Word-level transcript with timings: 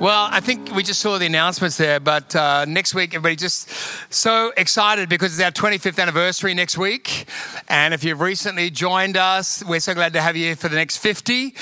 Well, 0.00 0.28
I 0.30 0.40
think 0.40 0.74
we 0.74 0.82
just 0.82 1.00
saw 1.00 1.18
the 1.18 1.26
announcements 1.26 1.76
there, 1.76 2.00
but 2.00 2.34
uh, 2.34 2.64
next 2.64 2.94
week, 2.94 3.10
everybody 3.14 3.36
just 3.36 3.68
so 4.08 4.50
excited 4.56 5.10
because 5.10 5.38
it's 5.38 5.44
our 5.44 5.50
25th 5.52 6.00
anniversary 6.00 6.54
next 6.54 6.78
week. 6.78 7.26
And 7.68 7.92
if 7.92 8.02
you've 8.02 8.22
recently 8.22 8.70
joined 8.70 9.18
us, 9.18 9.62
we're 9.62 9.78
so 9.78 9.92
glad 9.92 10.14
to 10.14 10.22
have 10.22 10.38
you 10.38 10.56
for 10.56 10.70
the 10.70 10.76
next 10.76 10.96
50. 10.96 11.54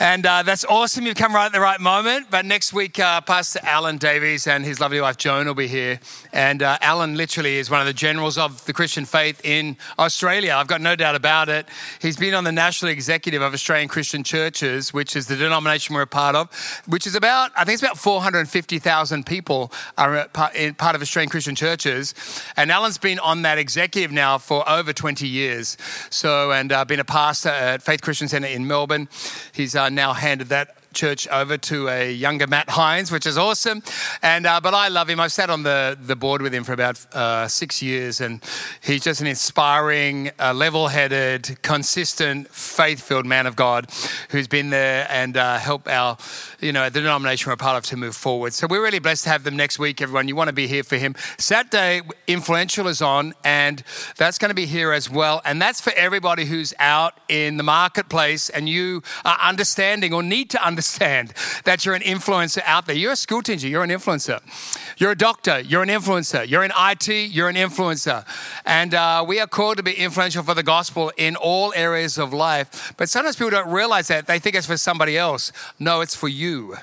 And 0.00 0.26
uh, 0.26 0.42
that's 0.42 0.64
awesome. 0.64 1.06
You've 1.06 1.14
come 1.14 1.32
right 1.32 1.46
at 1.46 1.52
the 1.52 1.60
right 1.60 1.80
moment. 1.80 2.26
But 2.28 2.44
next 2.44 2.72
week, 2.72 2.98
uh, 2.98 3.20
Pastor 3.20 3.60
Alan 3.62 3.96
Davies 3.96 4.48
and 4.48 4.64
his 4.64 4.80
lovely 4.80 5.00
wife 5.00 5.16
Joan 5.16 5.46
will 5.46 5.54
be 5.54 5.68
here. 5.68 6.00
And 6.32 6.64
uh, 6.64 6.78
Alan 6.80 7.16
literally 7.16 7.58
is 7.58 7.70
one 7.70 7.80
of 7.80 7.86
the 7.86 7.92
generals 7.92 8.36
of 8.36 8.64
the 8.64 8.72
Christian 8.72 9.04
faith 9.04 9.40
in 9.44 9.76
Australia. 9.96 10.54
I've 10.56 10.66
got 10.66 10.80
no 10.80 10.96
doubt 10.96 11.14
about 11.14 11.48
it. 11.48 11.68
He's 12.02 12.16
been 12.16 12.34
on 12.34 12.42
the 12.42 12.50
national 12.50 12.90
executive 12.90 13.40
of 13.40 13.54
Australian 13.54 13.88
Christian 13.88 14.24
Churches, 14.24 14.92
which 14.92 15.14
is 15.14 15.28
the 15.28 15.36
denomination 15.36 15.94
we're 15.94 16.02
a 16.02 16.06
part 16.08 16.34
of, 16.34 16.50
which 16.88 17.06
is 17.06 17.14
about, 17.14 17.52
I 17.56 17.64
think 17.64 17.74
it's 17.74 17.82
about 17.82 17.96
450,000 17.96 19.24
people 19.24 19.72
are 19.96 20.26
part 20.26 20.96
of 20.96 21.02
Australian 21.02 21.30
Christian 21.30 21.54
Churches. 21.54 22.14
And 22.56 22.72
Alan's 22.72 22.98
been 22.98 23.20
on 23.20 23.42
that 23.42 23.58
executive 23.58 24.10
now 24.10 24.38
for 24.38 24.68
over 24.68 24.92
20 24.92 25.28
years. 25.28 25.76
So, 26.10 26.50
and 26.50 26.72
uh, 26.72 26.84
been 26.84 26.98
a 26.98 27.04
pastor 27.04 27.50
at 27.50 27.80
Faith 27.80 28.02
Christian 28.02 28.26
Centre 28.26 28.48
in 28.48 28.66
Melbourne. 28.66 29.08
He's 29.52 29.76
uh, 29.76 29.83
Uh, 29.84 29.90
now 29.90 30.14
handed 30.14 30.48
that 30.48 30.76
church 30.94 31.28
over 31.28 31.58
to 31.58 31.88
a 31.88 32.12
younger 32.12 32.46
Matt 32.46 32.70
Hines, 32.70 33.10
which 33.10 33.26
is 33.26 33.36
awesome. 33.36 33.82
And 34.22 34.46
uh, 34.46 34.60
but 34.60 34.74
I 34.74 34.88
love 34.88 35.10
him. 35.10 35.20
I've 35.20 35.32
sat 35.32 35.50
on 35.50 35.62
the 35.62 35.98
the 36.00 36.16
board 36.16 36.42
with 36.42 36.54
him 36.54 36.64
for 36.64 36.72
about 36.72 37.04
uh, 37.14 37.48
six 37.48 37.82
years, 37.82 38.20
and 38.20 38.42
he's 38.80 39.02
just 39.02 39.20
an 39.20 39.26
inspiring, 39.26 40.30
uh, 40.38 40.54
level-headed, 40.54 41.58
consistent, 41.62 42.48
faith-filled 42.48 43.26
man 43.26 43.46
of 43.46 43.56
God 43.56 43.90
who's 44.30 44.48
been 44.48 44.70
there 44.70 45.06
and 45.10 45.36
uh, 45.36 45.58
helped 45.58 45.88
our 45.88 46.16
you 46.60 46.72
know 46.72 46.88
the 46.88 47.00
denomination 47.00 47.48
we're 47.48 47.54
a 47.54 47.56
part 47.56 47.76
of 47.76 47.84
to 47.90 47.96
move 47.96 48.16
forward. 48.16 48.52
So 48.52 48.66
we're 48.66 48.82
really 48.82 49.00
blessed 49.00 49.24
to 49.24 49.30
have 49.30 49.44
them 49.44 49.56
next 49.56 49.78
week. 49.78 50.00
Everyone, 50.00 50.28
you 50.28 50.36
want 50.36 50.48
to 50.48 50.54
be 50.54 50.66
here 50.66 50.84
for 50.84 50.96
him. 50.96 51.14
Saturday, 51.38 52.02
influential 52.26 52.86
is 52.86 53.02
on, 53.02 53.34
and 53.44 53.82
that's 54.16 54.38
going 54.38 54.50
to 54.50 54.54
be 54.54 54.66
here 54.66 54.92
as 54.92 55.10
well. 55.10 55.42
And 55.44 55.60
that's 55.60 55.80
for 55.80 55.92
everybody 55.96 56.44
who's 56.44 56.72
out 56.78 57.18
in 57.28 57.56
the 57.56 57.62
marketplace 57.62 58.48
and 58.50 58.68
you 58.68 59.02
are 59.24 59.38
understanding 59.40 60.12
or 60.14 60.22
need 60.22 60.50
to 60.50 60.64
understand 60.64 60.83
understand 60.84 61.32
that 61.64 61.84
you're 61.84 61.94
an 61.94 62.02
influencer 62.02 62.62
out 62.66 62.86
there. 62.86 62.94
You're 62.94 63.12
a 63.12 63.16
school 63.16 63.42
teacher, 63.42 63.66
you're 63.66 63.82
an 63.82 63.90
influencer. 63.90 64.40
You're 64.98 65.12
a 65.12 65.16
doctor, 65.16 65.60
you're 65.60 65.82
an 65.82 65.88
influencer. 65.88 66.46
You're 66.46 66.62
in 66.62 66.72
IT, 66.76 67.08
you're 67.08 67.48
an 67.48 67.56
influencer. 67.56 68.24
And 68.66 68.92
uh, 68.94 69.24
we 69.26 69.40
are 69.40 69.46
called 69.46 69.78
to 69.78 69.82
be 69.82 69.92
influential 69.92 70.42
for 70.42 70.54
the 70.54 70.62
gospel 70.62 71.10
in 71.16 71.36
all 71.36 71.72
areas 71.74 72.18
of 72.18 72.32
life. 72.34 72.92
But 72.98 73.08
sometimes 73.08 73.36
people 73.36 73.50
don't 73.50 73.72
realize 73.72 74.08
that. 74.08 74.26
They 74.26 74.38
think 74.38 74.56
it's 74.56 74.66
for 74.66 74.76
somebody 74.76 75.16
else. 75.16 75.52
No, 75.78 76.02
it's 76.02 76.14
for 76.14 76.28
you. 76.28 76.76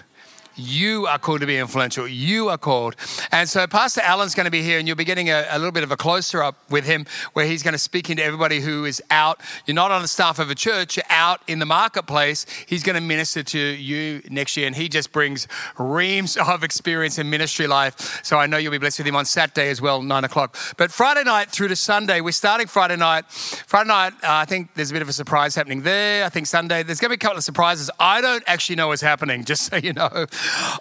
You 0.62 1.08
are 1.08 1.18
called 1.18 1.42
to 1.42 1.48
be 1.48 1.58
influential. 1.58 2.08
You 2.08 2.50
are 2.50 2.58
called. 2.58 2.96
And 3.32 3.50
so 3.50 3.66
Pastor 3.66 4.02
Alan's 4.02 4.36
going 4.36 4.46
to 4.46 4.52
be 4.52 4.62
here, 4.62 4.78
and 4.78 4.88
you'll 4.88 4.98
be 4.98 5.04
getting 5.04 5.30
a, 5.30 5.46
a, 5.50 5.58
little 5.58 5.72
bit 5.72 5.84
of 5.84 5.92
a 5.92 5.98
closer 5.98 6.44
up 6.44 6.56
with 6.70 6.86
him 6.86 7.06
where 7.34 7.46
he's 7.46 7.64
going 7.64 7.74
to 7.74 7.80
speak 7.80 8.10
into 8.10 8.24
everybody 8.24 8.60
who 8.60 8.86
is 8.86 9.02
out. 9.10 9.42
You're 9.66 9.76
not 9.76 9.92
on 9.92 10.04
the 10.04 10.08
staff 10.08 10.38
of 10.38 10.52
a 10.52 10.56
church, 10.56 10.98
you're 10.98 11.04
out 11.10 11.42
in 11.48 11.60
the 11.60 11.66
marketplace. 11.66 12.46
He's 12.68 12.84
going 12.84 12.96
to 12.96 13.02
minister 13.02 13.42
to 13.42 13.60
you 13.60 14.22
next 14.30 14.56
year, 14.56 14.68
and 14.68 14.76
he 14.76 14.88
just 14.88 15.12
brings 15.12 15.48
reams 15.80 16.38
of 16.38 16.64
experience 16.64 17.18
in 17.18 17.30
ministry 17.30 17.66
life. 17.66 18.24
So 18.24 18.38
I 18.38 18.46
know 18.46 18.58
you'll 18.58 18.72
be 18.72 18.78
blessed 18.78 19.00
with 19.00 19.08
him 19.08 19.16
on 19.16 19.26
Saturday 19.26 19.70
as 19.70 19.82
well, 19.82 20.02
nine 20.04 20.24
o'clock. 20.24 20.56
But 20.78 20.92
Friday 20.92 21.24
night 21.24 21.50
through 21.50 21.70
to 21.70 21.76
Sunday, 21.76 22.22
we're 22.22 22.32
starting 22.32 22.68
Friday 22.68 22.98
night. 22.98 23.26
Friday 23.32 23.88
night, 23.88 24.14
uh, 24.24 24.28
I 24.30 24.46
think 24.46 24.76
there's 24.76 24.92
a 24.92 24.94
bit 24.94 25.02
of 25.02 25.10
a 25.10 25.14
surprise 25.14 25.56
happening 25.56 25.82
there. 25.82 26.24
I 26.24 26.30
think 26.30 26.46
Sunday, 26.46 26.84
there's 26.84 27.00
going 27.00 27.10
to 27.10 27.18
be 27.18 27.24
a 27.24 27.26
couple 27.26 27.38
of 27.38 27.44
surprises. 27.44 27.90
I 28.00 28.22
don't 28.22 28.44
actually 28.46 28.76
know 28.76 28.90
what's 28.90 29.02
happening, 29.02 29.44
just 29.52 29.64
so 29.64 29.78
you 29.78 29.94
know. 29.94 30.28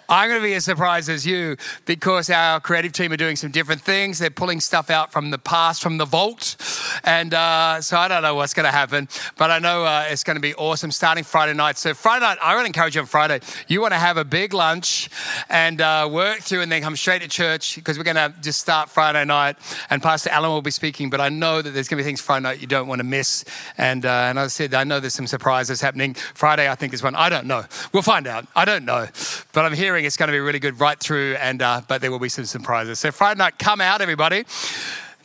I'm 0.09 0.29
going 0.29 0.41
to 0.41 0.45
be 0.45 0.53
as 0.53 0.65
surprised 0.65 1.09
as 1.09 1.25
you 1.25 1.57
because 1.85 2.29
our 2.29 2.59
creative 2.59 2.91
team 2.91 3.11
are 3.11 3.17
doing 3.17 3.35
some 3.35 3.51
different 3.51 3.81
things. 3.81 4.19
They're 4.19 4.29
pulling 4.29 4.59
stuff 4.59 4.89
out 4.89 5.11
from 5.11 5.31
the 5.31 5.37
past, 5.37 5.81
from 5.81 5.97
the 5.97 6.05
vault. 6.05 6.55
And 7.03 7.33
uh, 7.33 7.81
so 7.81 7.97
I 7.97 8.07
don't 8.07 8.21
know 8.21 8.35
what's 8.35 8.53
going 8.53 8.65
to 8.65 8.71
happen, 8.71 9.07
but 9.37 9.51
I 9.51 9.59
know 9.59 9.85
uh, 9.85 10.05
it's 10.09 10.23
going 10.23 10.35
to 10.35 10.41
be 10.41 10.53
awesome 10.55 10.91
starting 10.91 11.23
Friday 11.23 11.53
night. 11.53 11.77
So, 11.77 11.93
Friday 11.93 12.25
night, 12.25 12.37
I 12.41 12.55
would 12.55 12.65
encourage 12.65 12.95
you 12.95 13.01
on 13.01 13.07
Friday, 13.07 13.39
you 13.67 13.81
want 13.81 13.93
to 13.93 13.99
have 13.99 14.17
a 14.17 14.25
big 14.25 14.53
lunch 14.53 15.09
and 15.49 15.81
uh, 15.81 16.09
work 16.11 16.39
through 16.39 16.61
and 16.61 16.71
then 16.71 16.81
come 16.81 16.95
straight 16.95 17.21
to 17.21 17.27
church 17.27 17.75
because 17.75 17.97
we're 17.97 18.03
going 18.03 18.15
to 18.15 18.33
just 18.41 18.59
start 18.59 18.89
Friday 18.89 19.25
night. 19.25 19.57
And 19.89 20.01
Pastor 20.01 20.29
Alan 20.29 20.51
will 20.51 20.61
be 20.61 20.71
speaking, 20.71 21.09
but 21.09 21.21
I 21.21 21.29
know 21.29 21.61
that 21.61 21.71
there's 21.71 21.87
going 21.87 21.97
to 21.97 22.03
be 22.03 22.07
things 22.07 22.21
Friday 22.21 22.43
night 22.43 22.61
you 22.61 22.67
don't 22.67 22.87
want 22.87 22.99
to 22.99 23.05
miss. 23.05 23.45
And, 23.77 24.05
uh, 24.05 24.09
and 24.29 24.39
as 24.39 24.45
I 24.45 24.49
said, 24.49 24.73
I 24.73 24.83
know 24.83 24.99
there's 24.99 25.13
some 25.13 25.27
surprises 25.27 25.81
happening. 25.81 26.13
Friday, 26.13 26.69
I 26.69 26.75
think, 26.75 26.93
is 26.93 27.03
one. 27.03 27.15
I 27.15 27.29
don't 27.29 27.47
know. 27.47 27.63
We'll 27.93 28.03
find 28.03 28.27
out. 28.27 28.47
I 28.55 28.65
don't 28.65 28.85
know. 28.85 29.07
But 29.53 29.65
I'm 29.65 29.73
hearing 29.73 30.05
it's 30.05 30.15
going 30.15 30.27
to 30.27 30.33
be 30.33 30.39
really 30.39 30.59
good 30.59 30.79
right 30.79 30.97
through, 30.97 31.35
and 31.35 31.61
uh, 31.61 31.81
but 31.87 32.01
there 32.01 32.09
will 32.09 32.19
be 32.19 32.29
some 32.29 32.45
surprises. 32.45 32.99
So 32.99 33.11
Friday 33.11 33.37
night, 33.37 33.59
come 33.59 33.81
out, 33.81 33.99
everybody. 33.99 34.45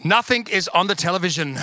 Nothing 0.03 0.47
is 0.51 0.69
on 0.69 0.89
the 0.89 0.95
television. 0.95 1.57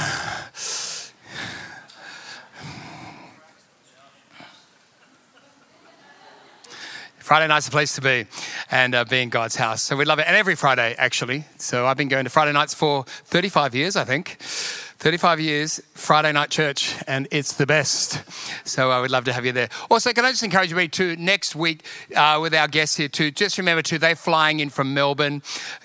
Friday 7.20 7.48
night's 7.48 7.66
the 7.66 7.72
place 7.72 7.96
to 7.96 8.02
be 8.02 8.28
and 8.70 8.94
uh, 8.94 9.06
be 9.06 9.22
in 9.22 9.30
God's 9.30 9.56
house. 9.56 9.82
So 9.82 9.96
we 9.96 10.04
love 10.04 10.20
it. 10.20 10.28
And 10.28 10.36
every 10.36 10.56
Friday, 10.56 10.94
actually. 10.98 11.46
So 11.58 11.88
I've 11.88 11.96
been 11.96 12.10
going 12.10 12.26
to 12.26 12.30
Friday 12.30 12.52
nights 12.52 12.74
for 12.74 13.06
35 13.06 13.74
years, 13.74 13.96
I 13.96 14.04
think. 14.04 14.38
35 15.04 15.42
years, 15.42 15.82
Friday 15.96 16.32
night 16.32 16.50
church, 16.50 16.96
and 17.08 17.28
it's 17.30 17.56
the 17.56 17.66
best. 17.66 18.24
So 18.66 18.90
I 18.90 19.02
would 19.02 19.12
love 19.12 19.26
to 19.26 19.34
have 19.34 19.46
you 19.46 19.52
there. 19.52 19.68
Also, 19.92 20.14
can 20.14 20.24
I 20.24 20.32
just 20.32 20.44
encourage 20.44 20.72
you 20.72 20.88
to 20.88 21.18
next 21.18 21.58
week 21.58 21.84
uh, 22.16 22.40
with 22.42 22.56
our 22.56 22.70
guests 22.70 22.96
here 22.96 23.10
too? 23.10 23.30
Just 23.30 23.58
remember 23.58 23.82
too, 23.82 23.98
they're 23.98 24.16
flying 24.16 24.62
in 24.62 24.70
from 24.70 24.94
Melbourne. 24.94 25.42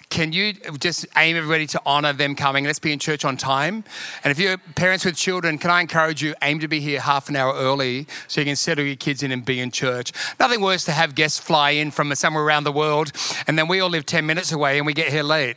Can 0.08 0.32
you 0.32 0.52
just 0.78 1.04
aim 1.16 1.36
everybody 1.36 1.66
to 1.66 1.82
honor 1.84 2.12
them 2.12 2.36
coming? 2.36 2.64
Let's 2.64 2.78
be 2.78 2.92
in 2.92 3.00
church 3.00 3.24
on 3.24 3.36
time. 3.36 3.82
And 4.22 4.30
if 4.30 4.38
you're 4.38 4.56
parents 4.76 5.04
with 5.04 5.16
children, 5.16 5.58
can 5.58 5.72
I 5.72 5.80
encourage 5.80 6.22
you 6.22 6.36
aim 6.42 6.60
to 6.60 6.68
be 6.68 6.78
here 6.78 7.00
half 7.00 7.28
an 7.28 7.34
hour 7.34 7.52
early 7.54 8.06
so 8.28 8.40
you 8.40 8.44
can 8.44 8.54
settle 8.54 8.84
your 8.84 8.94
kids 8.94 9.24
in 9.24 9.32
and 9.32 9.44
be 9.44 9.58
in 9.58 9.72
church? 9.72 10.12
Nothing 10.38 10.60
worse 10.60 10.84
to 10.84 10.92
have 10.92 11.16
guests 11.16 11.40
fly 11.40 11.70
in 11.70 11.90
from 11.90 12.14
somewhere 12.14 12.44
around 12.44 12.62
the 12.62 12.72
world 12.72 13.10
and 13.48 13.58
then 13.58 13.66
we 13.66 13.80
all 13.80 13.90
live 13.90 14.06
10 14.06 14.24
minutes 14.24 14.52
away 14.52 14.78
and 14.78 14.86
we 14.86 14.94
get 14.94 15.08
here 15.08 15.24
late. 15.24 15.56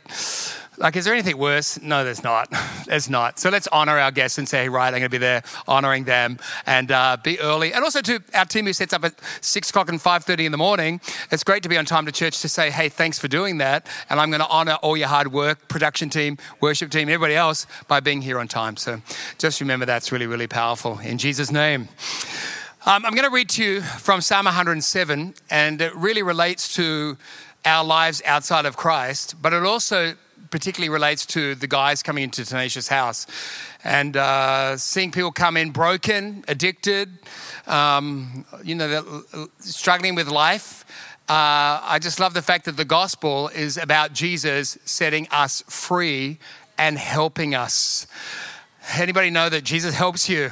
Like, 0.82 0.96
is 0.96 1.04
there 1.04 1.14
anything 1.14 1.38
worse? 1.38 1.80
No, 1.80 2.02
there's 2.02 2.24
not. 2.24 2.52
There's 2.86 3.08
not. 3.08 3.38
So 3.38 3.48
let's 3.48 3.68
honor 3.68 3.96
our 3.98 4.10
guests 4.10 4.36
and 4.36 4.48
say, 4.48 4.68
right, 4.68 4.88
I'm 4.88 4.94
going 4.94 5.02
to 5.04 5.08
be 5.08 5.18
there 5.18 5.44
honoring 5.68 6.02
them 6.02 6.38
and 6.66 6.90
uh, 6.90 7.16
be 7.22 7.38
early. 7.38 7.72
And 7.72 7.84
also 7.84 8.02
to 8.02 8.20
our 8.34 8.44
team 8.44 8.66
who 8.66 8.72
sets 8.72 8.92
up 8.92 9.04
at 9.04 9.14
6 9.40 9.70
o'clock 9.70 9.88
and 9.88 10.00
5.30 10.00 10.46
in 10.46 10.52
the 10.52 10.58
morning, 10.58 11.00
it's 11.30 11.44
great 11.44 11.62
to 11.62 11.68
be 11.68 11.78
on 11.78 11.84
time 11.84 12.04
to 12.06 12.12
church 12.12 12.42
to 12.42 12.48
say, 12.48 12.70
hey, 12.70 12.88
thanks 12.88 13.18
for 13.20 13.28
doing 13.28 13.58
that. 13.58 13.86
And 14.10 14.18
I'm 14.18 14.30
going 14.30 14.40
to 14.40 14.48
honor 14.48 14.74
all 14.82 14.96
your 14.96 15.06
hard 15.06 15.32
work, 15.32 15.68
production 15.68 16.10
team, 16.10 16.36
worship 16.60 16.90
team, 16.90 17.08
everybody 17.08 17.36
else 17.36 17.68
by 17.86 18.00
being 18.00 18.20
here 18.20 18.40
on 18.40 18.48
time. 18.48 18.76
So 18.76 19.00
just 19.38 19.60
remember 19.60 19.86
that's 19.86 20.10
really, 20.10 20.26
really 20.26 20.48
powerful. 20.48 20.98
In 20.98 21.16
Jesus' 21.16 21.52
name. 21.52 21.88
Um, 22.84 23.06
I'm 23.06 23.14
going 23.14 23.28
to 23.28 23.34
read 23.34 23.48
to 23.50 23.64
you 23.64 23.80
from 23.80 24.20
Psalm 24.20 24.46
107, 24.46 25.34
and 25.48 25.80
it 25.80 25.94
really 25.94 26.24
relates 26.24 26.74
to 26.74 27.16
our 27.64 27.84
lives 27.84 28.20
outside 28.26 28.66
of 28.66 28.76
Christ, 28.76 29.36
but 29.40 29.52
it 29.52 29.62
also 29.62 30.14
particularly 30.52 30.90
relates 30.90 31.26
to 31.26 31.56
the 31.56 31.66
guys 31.66 32.02
coming 32.02 32.22
into 32.22 32.44
Tenacious 32.44 32.86
House 32.86 33.26
and 33.82 34.16
uh, 34.16 34.76
seeing 34.76 35.10
people 35.10 35.32
come 35.32 35.56
in 35.56 35.70
broken, 35.70 36.44
addicted, 36.46 37.08
um, 37.66 38.44
you 38.62 38.76
know, 38.76 39.24
struggling 39.58 40.14
with 40.14 40.28
life. 40.28 40.84
Uh, 41.28 41.80
I 41.82 41.98
just 42.00 42.20
love 42.20 42.34
the 42.34 42.42
fact 42.42 42.66
that 42.66 42.76
the 42.76 42.84
gospel 42.84 43.48
is 43.48 43.78
about 43.78 44.12
Jesus 44.12 44.78
setting 44.84 45.26
us 45.30 45.64
free 45.68 46.38
and 46.78 46.98
helping 46.98 47.54
us. 47.54 48.06
Anybody 48.96 49.30
know 49.30 49.48
that 49.48 49.64
Jesus 49.64 49.94
helps 49.94 50.28
you? 50.28 50.50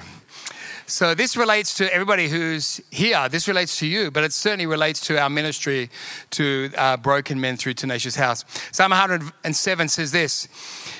So 0.90 1.14
this 1.14 1.36
relates 1.36 1.74
to 1.74 1.92
everybody 1.94 2.28
who's 2.28 2.80
here. 2.90 3.28
This 3.28 3.46
relates 3.46 3.78
to 3.78 3.86
you, 3.86 4.10
but 4.10 4.24
it 4.24 4.32
certainly 4.32 4.66
relates 4.66 4.98
to 5.02 5.20
our 5.20 5.30
ministry 5.30 5.88
to 6.30 6.72
uh, 6.76 6.96
broken 6.96 7.40
men 7.40 7.56
through 7.56 7.74
Tenacious 7.74 8.16
House. 8.16 8.44
Psalm 8.72 8.90
107 8.90 9.88
says 9.88 10.10
this. 10.10 10.48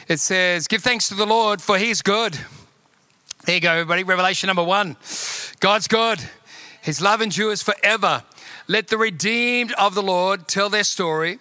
It 0.06 0.20
says, 0.20 0.68
"Give 0.68 0.80
thanks 0.80 1.08
to 1.08 1.14
the 1.14 1.26
Lord, 1.26 1.60
for 1.60 1.76
He's 1.76 2.02
good." 2.02 2.38
There 3.46 3.56
you 3.56 3.60
go, 3.60 3.72
everybody. 3.72 4.04
Revelation 4.04 4.46
number 4.46 4.62
one. 4.62 4.96
God's 5.58 5.88
good. 5.88 6.20
His 6.82 7.00
love 7.00 7.20
endures 7.20 7.60
forever. 7.60 8.22
Let 8.68 8.88
the 8.88 8.96
redeemed 8.96 9.72
of 9.72 9.96
the 9.96 10.02
Lord 10.02 10.46
tell 10.46 10.70
their 10.70 10.84
story. 10.84 11.40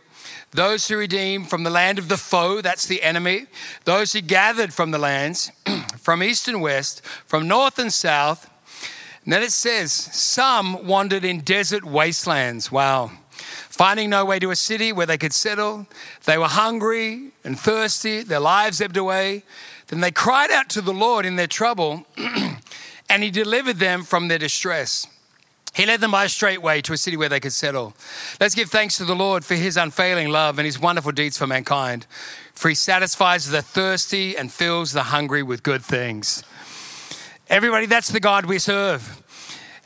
Those 0.51 0.87
who 0.87 0.97
redeemed 0.97 1.49
from 1.49 1.63
the 1.63 1.69
land 1.69 1.99
of 1.99 2.09
the 2.09 2.17
foe, 2.17 2.61
that's 2.61 2.85
the 2.85 3.03
enemy, 3.03 3.45
those 3.85 4.13
who 4.13 4.21
gathered 4.21 4.73
from 4.73 4.91
the 4.91 4.97
lands, 4.97 5.51
from 5.99 6.23
east 6.23 6.47
and 6.47 6.61
west, 6.61 7.05
from 7.25 7.47
north 7.47 7.77
and 7.77 7.93
south. 7.93 8.49
And 9.23 9.33
then 9.33 9.43
it 9.43 9.51
says, 9.51 9.91
some 9.91 10.87
wandered 10.87 11.23
in 11.23 11.41
desert 11.41 11.85
wastelands. 11.85 12.71
Wow. 12.71 13.11
Finding 13.69 14.09
no 14.09 14.25
way 14.25 14.39
to 14.39 14.49
a 14.49 14.55
city 14.55 14.91
where 14.91 15.05
they 15.05 15.17
could 15.17 15.33
settle, 15.33 15.87
they 16.25 16.37
were 16.37 16.47
hungry 16.47 17.31
and 17.43 17.57
thirsty, 17.57 18.23
their 18.23 18.39
lives 18.39 18.81
ebbed 18.81 18.97
away. 18.97 19.43
Then 19.87 20.01
they 20.01 20.11
cried 20.11 20.51
out 20.51 20.69
to 20.69 20.81
the 20.81 20.93
Lord 20.93 21.25
in 21.25 21.35
their 21.35 21.47
trouble, 21.47 22.05
and 23.09 23.23
He 23.23 23.29
delivered 23.29 23.77
them 23.77 24.03
from 24.03 24.27
their 24.27 24.39
distress. 24.39 25.07
He 25.79 25.85
led 25.85 26.01
them 26.01 26.11
by 26.11 26.25
a 26.25 26.29
straight 26.29 26.61
way 26.61 26.81
to 26.81 26.91
a 26.91 26.97
city 26.97 27.15
where 27.15 27.29
they 27.29 27.39
could 27.39 27.53
settle. 27.53 27.93
Let's 28.41 28.53
give 28.53 28.69
thanks 28.69 28.97
to 28.97 29.05
the 29.05 29.15
Lord 29.15 29.45
for 29.45 29.55
his 29.55 29.77
unfailing 29.77 30.27
love 30.27 30.59
and 30.59 30.65
his 30.65 30.77
wonderful 30.77 31.13
deeds 31.13 31.37
for 31.37 31.47
mankind. 31.47 32.05
For 32.53 32.67
he 32.67 32.75
satisfies 32.75 33.47
the 33.47 33.61
thirsty 33.61 34.35
and 34.35 34.51
fills 34.51 34.91
the 34.91 35.03
hungry 35.03 35.41
with 35.41 35.63
good 35.63 35.81
things. 35.81 36.43
Everybody, 37.47 37.85
that's 37.85 38.09
the 38.09 38.19
God 38.19 38.45
we 38.45 38.59
serve. 38.59 39.23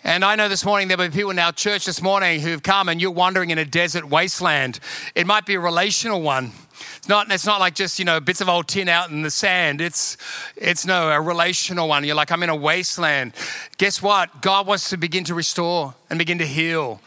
And 0.04 0.25
I 0.25 0.36
know 0.36 0.50
this 0.50 0.66
morning 0.66 0.88
there'll 0.88 1.07
be 1.07 1.13
people 1.16 1.30
in 1.30 1.38
our 1.38 1.51
church 1.51 1.86
this 1.86 2.01
morning 2.01 2.39
who've 2.39 2.63
come 2.63 2.89
and 2.89 3.00
you're 3.00 3.12
wandering 3.12 3.51
in 3.51 3.60
a 3.60 3.66
desert 3.66 4.10
wasteland. 4.10 4.80
It 5.13 5.28
might 5.28 5.46
be 5.46 5.54
a 5.54 5.60
relational 5.60 6.24
one. 6.24 6.54
It's 7.03 7.09
not, 7.09 7.29
it's 7.29 7.45
not 7.45 7.59
like 7.59 7.75
just, 7.75 8.00
you 8.00 8.05
know, 8.05 8.21
bits 8.21 8.39
of 8.39 8.47
old 8.47 8.69
tin 8.69 8.88
out 8.88 9.09
in 9.09 9.23
the 9.23 9.29
sand. 9.29 9.81
It's, 9.81 10.15
it's 10.55 10.85
no, 10.85 11.09
a 11.09 11.19
relational 11.19 11.89
one. 11.89 12.05
You're 12.05 12.15
like, 12.15 12.31
I'm 12.31 12.41
in 12.44 12.50
a 12.50 12.55
wasteland. 12.55 13.33
Guess 13.77 14.01
what? 14.01 14.41
God 14.41 14.67
wants 14.67 14.89
to 14.91 14.95
begin 14.95 15.25
to 15.25 15.33
restore 15.35 15.95
and 16.09 16.17
begin 16.17 16.38
to 16.38 16.45
heal 16.45 17.01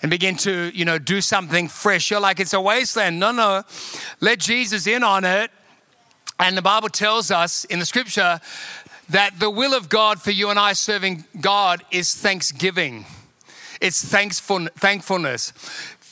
and 0.00 0.10
begin 0.10 0.36
to, 0.36 0.70
you 0.74 0.86
know, 0.86 0.98
do 0.98 1.20
something 1.20 1.68
fresh. 1.68 2.10
You're 2.10 2.18
like, 2.18 2.40
it's 2.40 2.54
a 2.54 2.60
wasteland. 2.62 3.20
No, 3.20 3.30
no. 3.30 3.62
Let 4.22 4.38
Jesus 4.38 4.86
in 4.86 5.02
on 5.02 5.22
it. 5.26 5.50
And 6.38 6.56
the 6.56 6.62
Bible 6.62 6.88
tells 6.88 7.30
us 7.30 7.66
in 7.66 7.78
the 7.78 7.84
scripture 7.84 8.40
that 9.10 9.38
the 9.38 9.50
will 9.50 9.74
of 9.74 9.90
God 9.90 10.18
for 10.22 10.30
you 10.30 10.48
and 10.48 10.58
I 10.58 10.72
serving 10.72 11.26
God 11.42 11.84
is 11.90 12.14
thanksgiving. 12.14 13.04
It's 13.82 14.02
thankful, 14.02 14.68
thankfulness. 14.76 15.52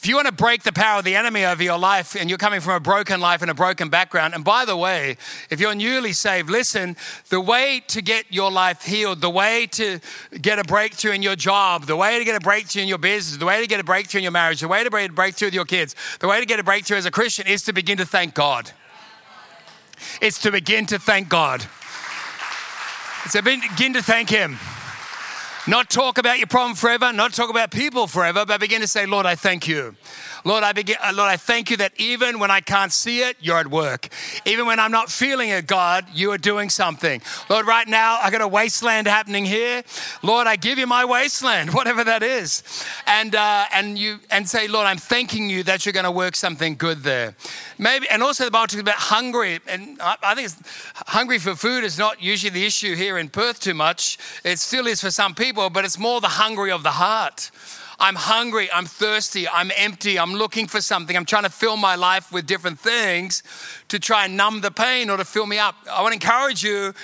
If 0.00 0.06
you 0.06 0.14
want 0.14 0.28
to 0.28 0.32
break 0.32 0.62
the 0.62 0.72
power 0.72 1.00
of 1.00 1.04
the 1.04 1.14
enemy 1.14 1.44
over 1.44 1.62
your 1.62 1.78
life 1.78 2.16
and 2.18 2.30
you're 2.30 2.38
coming 2.38 2.62
from 2.62 2.72
a 2.72 2.80
broken 2.80 3.20
life 3.20 3.42
and 3.42 3.50
a 3.50 3.54
broken 3.54 3.90
background, 3.90 4.32
and 4.32 4.42
by 4.42 4.64
the 4.64 4.74
way, 4.74 5.18
if 5.50 5.60
you're 5.60 5.74
newly 5.74 6.14
saved, 6.14 6.48
listen, 6.48 6.96
the 7.28 7.38
way 7.38 7.82
to 7.88 8.00
get 8.00 8.24
your 8.30 8.50
life 8.50 8.82
healed, 8.82 9.20
the 9.20 9.28
way 9.28 9.66
to 9.72 10.00
get 10.40 10.58
a 10.58 10.64
breakthrough 10.64 11.12
in 11.12 11.20
your 11.20 11.36
job, 11.36 11.84
the 11.84 11.96
way 11.96 12.18
to 12.18 12.24
get 12.24 12.34
a 12.34 12.40
breakthrough 12.40 12.80
in 12.80 12.88
your 12.88 12.96
business, 12.96 13.36
the 13.36 13.44
way 13.44 13.60
to 13.60 13.66
get 13.66 13.78
a 13.78 13.84
breakthrough 13.84 14.20
in 14.20 14.22
your 14.22 14.32
marriage, 14.32 14.60
the 14.60 14.68
way 14.68 14.82
to 14.82 14.88
get 14.88 15.10
a 15.10 15.12
breakthrough 15.12 15.48
with 15.48 15.54
your 15.54 15.66
kids, 15.66 15.94
the 16.20 16.28
way 16.28 16.40
to 16.40 16.46
get 16.46 16.58
a 16.58 16.64
breakthrough 16.64 16.96
as 16.96 17.04
a 17.04 17.10
Christian 17.10 17.46
is 17.46 17.62
to 17.64 17.74
begin 17.74 17.98
to 17.98 18.06
thank 18.06 18.32
God. 18.32 18.70
It's 20.22 20.40
to 20.40 20.50
begin 20.50 20.86
to 20.86 20.98
thank 20.98 21.28
God. 21.28 21.66
It's 23.26 23.34
to 23.34 23.42
begin 23.42 23.92
to 23.92 24.02
thank 24.02 24.30
Him. 24.30 24.56
Not 25.66 25.90
talk 25.90 26.16
about 26.16 26.38
your 26.38 26.46
problem 26.46 26.74
forever, 26.74 27.12
not 27.12 27.34
talk 27.34 27.50
about 27.50 27.70
people 27.70 28.06
forever, 28.06 28.46
but 28.46 28.60
begin 28.60 28.80
to 28.80 28.88
say, 28.88 29.04
Lord, 29.04 29.26
I 29.26 29.34
thank 29.34 29.68
you. 29.68 29.94
Lord, 30.42 30.64
I 30.64 30.72
begin, 30.72 30.96
uh, 31.04 31.12
Lord, 31.14 31.28
I 31.28 31.36
thank 31.36 31.70
you 31.70 31.76
that 31.78 31.92
even 31.98 32.38
when 32.38 32.50
I 32.50 32.62
can't 32.62 32.92
see 32.92 33.20
it, 33.20 33.36
you're 33.40 33.58
at 33.58 33.66
work. 33.66 34.08
Even 34.46 34.66
when 34.66 34.80
I'm 34.80 34.90
not 34.90 35.10
feeling 35.10 35.50
it, 35.50 35.66
God, 35.66 36.06
you 36.14 36.30
are 36.32 36.38
doing 36.38 36.70
something. 36.70 37.20
Lord, 37.50 37.66
right 37.66 37.86
now 37.86 38.18
I 38.22 38.30
got 38.30 38.40
a 38.40 38.48
wasteland 38.48 39.06
happening 39.06 39.44
here. 39.44 39.82
Lord, 40.22 40.46
I 40.46 40.56
give 40.56 40.78
you 40.78 40.86
my 40.86 41.04
wasteland, 41.04 41.74
whatever 41.74 42.04
that 42.04 42.22
is, 42.22 42.62
and 43.06 43.34
uh, 43.34 43.66
and 43.74 43.98
you 43.98 44.20
and 44.30 44.48
say, 44.48 44.66
Lord, 44.66 44.86
I'm 44.86 44.96
thanking 44.96 45.50
you 45.50 45.62
that 45.64 45.84
you're 45.84 45.92
going 45.92 46.04
to 46.04 46.10
work 46.10 46.36
something 46.36 46.74
good 46.74 47.02
there. 47.02 47.34
Maybe, 47.78 48.08
and 48.08 48.22
also 48.22 48.46
the 48.46 48.50
Bible 48.50 48.68
talks 48.68 48.80
about 48.80 48.94
hungry, 48.94 49.60
and 49.66 50.00
I, 50.00 50.16
I 50.22 50.34
think 50.34 50.50
hungry 51.08 51.38
for 51.38 51.54
food 51.54 51.84
is 51.84 51.98
not 51.98 52.22
usually 52.22 52.50
the 52.50 52.64
issue 52.64 52.94
here 52.94 53.18
in 53.18 53.28
Perth 53.28 53.60
too 53.60 53.74
much. 53.74 54.16
It 54.42 54.58
still 54.58 54.86
is 54.86 55.02
for 55.02 55.10
some 55.10 55.34
people, 55.50 55.68
but 55.68 55.84
it's 55.84 55.98
more 55.98 56.20
the 56.20 56.28
hungry 56.28 56.70
of 56.70 56.84
the 56.84 56.92
heart. 56.92 57.50
I'm 57.98 58.14
hungry, 58.14 58.70
I'm 58.72 58.86
thirsty, 58.86 59.48
I'm 59.48 59.72
empty, 59.76 60.16
I'm 60.16 60.32
looking 60.32 60.68
for 60.68 60.80
something. 60.80 61.16
I'm 61.16 61.24
trying 61.24 61.42
to 61.42 61.50
fill 61.50 61.76
my 61.76 61.96
life 61.96 62.30
with 62.30 62.46
different 62.46 62.78
things 62.78 63.42
to 63.88 63.98
try 63.98 64.26
and 64.26 64.36
numb 64.36 64.60
the 64.60 64.70
pain 64.70 65.10
or 65.10 65.16
to 65.16 65.24
fill 65.24 65.46
me 65.46 65.58
up. 65.58 65.74
I 65.90 66.02
want 66.02 66.12
to 66.12 66.24
encourage 66.24 66.62
you 66.62 66.94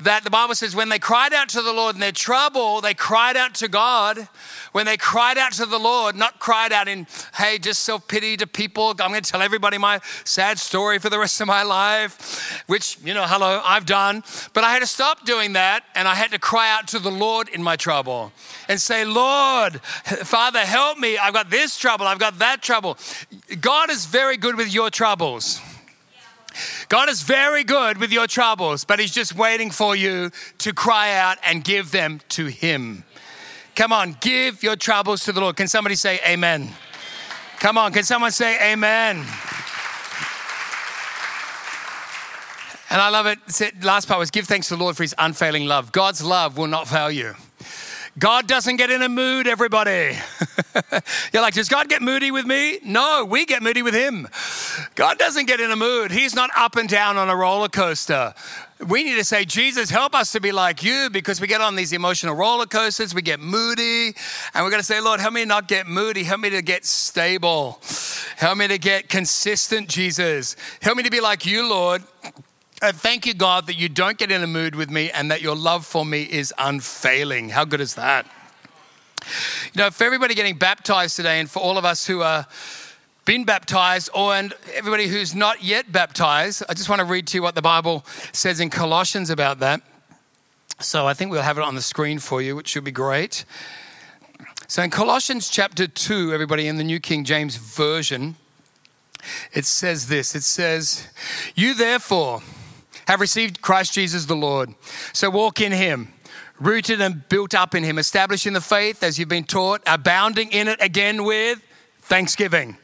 that 0.00 0.24
the 0.24 0.30
Bible 0.30 0.54
says 0.54 0.76
when 0.76 0.88
they 0.88 0.98
cried 0.98 1.32
out 1.32 1.48
to 1.50 1.62
the 1.62 1.72
Lord 1.72 1.96
in 1.96 2.00
their 2.00 2.12
trouble, 2.12 2.80
they 2.80 2.94
cried 2.94 3.36
out 3.36 3.54
to 3.56 3.68
God. 3.68 4.28
When 4.72 4.84
they 4.84 4.96
cried 4.96 5.38
out 5.38 5.52
to 5.52 5.66
the 5.66 5.78
Lord, 5.78 6.16
not 6.16 6.38
cried 6.38 6.72
out 6.72 6.86
in, 6.86 7.06
hey, 7.34 7.58
just 7.58 7.80
self 7.84 8.06
pity 8.06 8.36
to 8.36 8.46
people. 8.46 8.90
I'm 8.90 9.10
going 9.10 9.22
to 9.22 9.30
tell 9.30 9.40
everybody 9.40 9.78
my 9.78 10.00
sad 10.24 10.58
story 10.58 10.98
for 10.98 11.08
the 11.08 11.18
rest 11.18 11.40
of 11.40 11.46
my 11.46 11.62
life, 11.62 12.62
which, 12.66 12.98
you 13.02 13.14
know, 13.14 13.24
hello, 13.24 13.62
I've 13.64 13.86
done. 13.86 14.22
But 14.52 14.64
I 14.64 14.72
had 14.72 14.80
to 14.80 14.86
stop 14.86 15.24
doing 15.24 15.54
that 15.54 15.84
and 15.94 16.06
I 16.06 16.14
had 16.14 16.30
to 16.32 16.38
cry 16.38 16.70
out 16.70 16.88
to 16.88 16.98
the 16.98 17.10
Lord 17.10 17.48
in 17.48 17.62
my 17.62 17.76
trouble 17.76 18.32
and 18.68 18.80
say, 18.80 19.04
Lord, 19.04 19.80
Father, 19.80 20.60
help 20.60 20.98
me. 20.98 21.16
I've 21.16 21.34
got 21.34 21.48
this 21.50 21.78
trouble, 21.78 22.06
I've 22.06 22.18
got 22.18 22.38
that 22.40 22.62
trouble. 22.62 22.98
God 23.60 23.90
is 23.90 24.06
very 24.06 24.36
good 24.36 24.56
with 24.56 24.72
your 24.72 24.90
troubles. 24.90 25.60
God 26.88 27.08
is 27.08 27.22
very 27.22 27.64
good 27.64 27.98
with 27.98 28.12
your 28.12 28.26
troubles, 28.26 28.84
but 28.84 28.98
He's 28.98 29.12
just 29.12 29.34
waiting 29.34 29.70
for 29.70 29.96
you 29.96 30.30
to 30.58 30.72
cry 30.72 31.16
out 31.16 31.38
and 31.44 31.64
give 31.64 31.90
them 31.90 32.20
to 32.30 32.46
Him. 32.46 33.04
Come 33.74 33.92
on, 33.92 34.16
give 34.20 34.62
your 34.62 34.76
troubles 34.76 35.24
to 35.24 35.32
the 35.32 35.40
Lord. 35.40 35.56
Can 35.56 35.68
somebody 35.68 35.96
say 35.96 36.18
amen? 36.26 36.70
Come 37.58 37.78
on, 37.78 37.92
can 37.92 38.04
someone 38.04 38.30
say 38.30 38.72
amen? 38.72 39.24
And 42.88 43.00
I 43.00 43.08
love 43.10 43.26
it. 43.26 43.38
Last 43.82 44.06
part 44.06 44.18
was 44.18 44.30
give 44.30 44.46
thanks 44.46 44.68
to 44.68 44.76
the 44.76 44.82
Lord 44.82 44.96
for 44.96 45.02
his 45.02 45.14
unfailing 45.18 45.66
love. 45.66 45.92
God's 45.92 46.22
love 46.22 46.56
will 46.56 46.68
not 46.68 46.86
fail 46.86 47.10
you. 47.10 47.34
God 48.18 48.46
doesn't 48.46 48.76
get 48.76 48.90
in 48.90 49.02
a 49.02 49.10
mood, 49.10 49.46
everybody. 49.46 50.16
You're 51.32 51.42
like, 51.42 51.52
does 51.52 51.68
God 51.68 51.90
get 51.90 52.00
moody 52.00 52.30
with 52.30 52.46
me? 52.46 52.78
No, 52.82 53.26
we 53.28 53.44
get 53.44 53.62
moody 53.62 53.82
with 53.82 53.92
Him. 53.92 54.26
God 54.94 55.18
doesn't 55.18 55.46
get 55.46 55.60
in 55.60 55.70
a 55.70 55.76
mood. 55.76 56.10
He's 56.10 56.34
not 56.34 56.48
up 56.56 56.76
and 56.76 56.88
down 56.88 57.18
on 57.18 57.28
a 57.28 57.36
roller 57.36 57.68
coaster. 57.68 58.32
We 58.88 59.04
need 59.04 59.16
to 59.16 59.24
say, 59.24 59.44
Jesus, 59.44 59.90
help 59.90 60.14
us 60.14 60.32
to 60.32 60.40
be 60.40 60.50
like 60.50 60.82
you 60.82 61.10
because 61.10 61.42
we 61.42 61.46
get 61.46 61.60
on 61.60 61.76
these 61.76 61.92
emotional 61.92 62.34
roller 62.34 62.64
coasters, 62.64 63.14
we 63.14 63.20
get 63.20 63.38
moody, 63.38 64.14
and 64.54 64.64
we're 64.64 64.70
going 64.70 64.80
to 64.80 64.86
say, 64.86 65.00
Lord, 65.00 65.20
help 65.20 65.34
me 65.34 65.44
not 65.44 65.68
get 65.68 65.86
moody. 65.86 66.24
Help 66.24 66.40
me 66.40 66.50
to 66.50 66.62
get 66.62 66.86
stable. 66.86 67.80
Help 68.36 68.56
me 68.56 68.66
to 68.68 68.78
get 68.78 69.10
consistent, 69.10 69.88
Jesus. 69.88 70.56
Help 70.80 70.96
me 70.96 71.02
to 71.02 71.10
be 71.10 71.20
like 71.20 71.44
you, 71.44 71.68
Lord. 71.68 72.02
Uh, 72.86 72.92
thank 72.92 73.26
you, 73.26 73.34
God, 73.34 73.66
that 73.66 73.74
you 73.74 73.88
don't 73.88 74.16
get 74.16 74.30
in 74.30 74.44
a 74.44 74.46
mood 74.46 74.76
with 74.76 74.90
me 74.90 75.10
and 75.10 75.28
that 75.28 75.42
your 75.42 75.56
love 75.56 75.84
for 75.84 76.06
me 76.06 76.22
is 76.22 76.54
unfailing. 76.56 77.48
How 77.48 77.64
good 77.64 77.80
is 77.80 77.96
that? 77.96 78.26
You 79.74 79.82
know, 79.82 79.90
for 79.90 80.04
everybody 80.04 80.36
getting 80.36 80.54
baptized 80.54 81.16
today 81.16 81.40
and 81.40 81.50
for 81.50 81.58
all 81.58 81.78
of 81.78 81.84
us 81.84 82.06
who 82.06 82.22
are 82.22 82.46
been 83.24 83.42
baptized 83.42 84.08
or 84.14 84.34
and 84.34 84.54
everybody 84.72 85.08
who's 85.08 85.34
not 85.34 85.64
yet 85.64 85.90
baptized, 85.90 86.62
I 86.68 86.74
just 86.74 86.88
want 86.88 87.00
to 87.00 87.04
read 87.04 87.26
to 87.26 87.38
you 87.38 87.42
what 87.42 87.56
the 87.56 87.60
Bible 87.60 88.06
says 88.30 88.60
in 88.60 88.70
Colossians 88.70 89.30
about 89.30 89.58
that. 89.58 89.82
So 90.78 91.08
I 91.08 91.14
think 91.14 91.32
we'll 91.32 91.42
have 91.42 91.58
it 91.58 91.64
on 91.64 91.74
the 91.74 91.82
screen 91.82 92.20
for 92.20 92.40
you, 92.40 92.54
which 92.54 92.68
should 92.68 92.84
be 92.84 92.92
great. 92.92 93.44
So 94.68 94.80
in 94.84 94.90
Colossians 94.90 95.48
chapter 95.48 95.88
2, 95.88 96.32
everybody 96.32 96.68
in 96.68 96.76
the 96.76 96.84
New 96.84 97.00
King 97.00 97.24
James 97.24 97.56
Version, 97.56 98.36
it 99.52 99.64
says 99.64 100.06
this 100.06 100.36
it 100.36 100.44
says, 100.44 101.08
You 101.56 101.74
therefore, 101.74 102.42
have 103.06 103.20
received 103.20 103.62
Christ 103.62 103.92
Jesus 103.92 104.24
the 104.26 104.36
Lord. 104.36 104.74
So 105.12 105.30
walk 105.30 105.60
in 105.60 105.72
him, 105.72 106.12
rooted 106.58 107.00
and 107.00 107.28
built 107.28 107.54
up 107.54 107.74
in 107.74 107.84
him, 107.84 107.98
established 107.98 108.46
in 108.46 108.52
the 108.52 108.60
faith 108.60 109.02
as 109.02 109.18
you've 109.18 109.28
been 109.28 109.44
taught, 109.44 109.82
abounding 109.86 110.50
in 110.52 110.68
it 110.68 110.82
again 110.82 111.24
with 111.24 111.62
thanksgiving. 112.00 112.76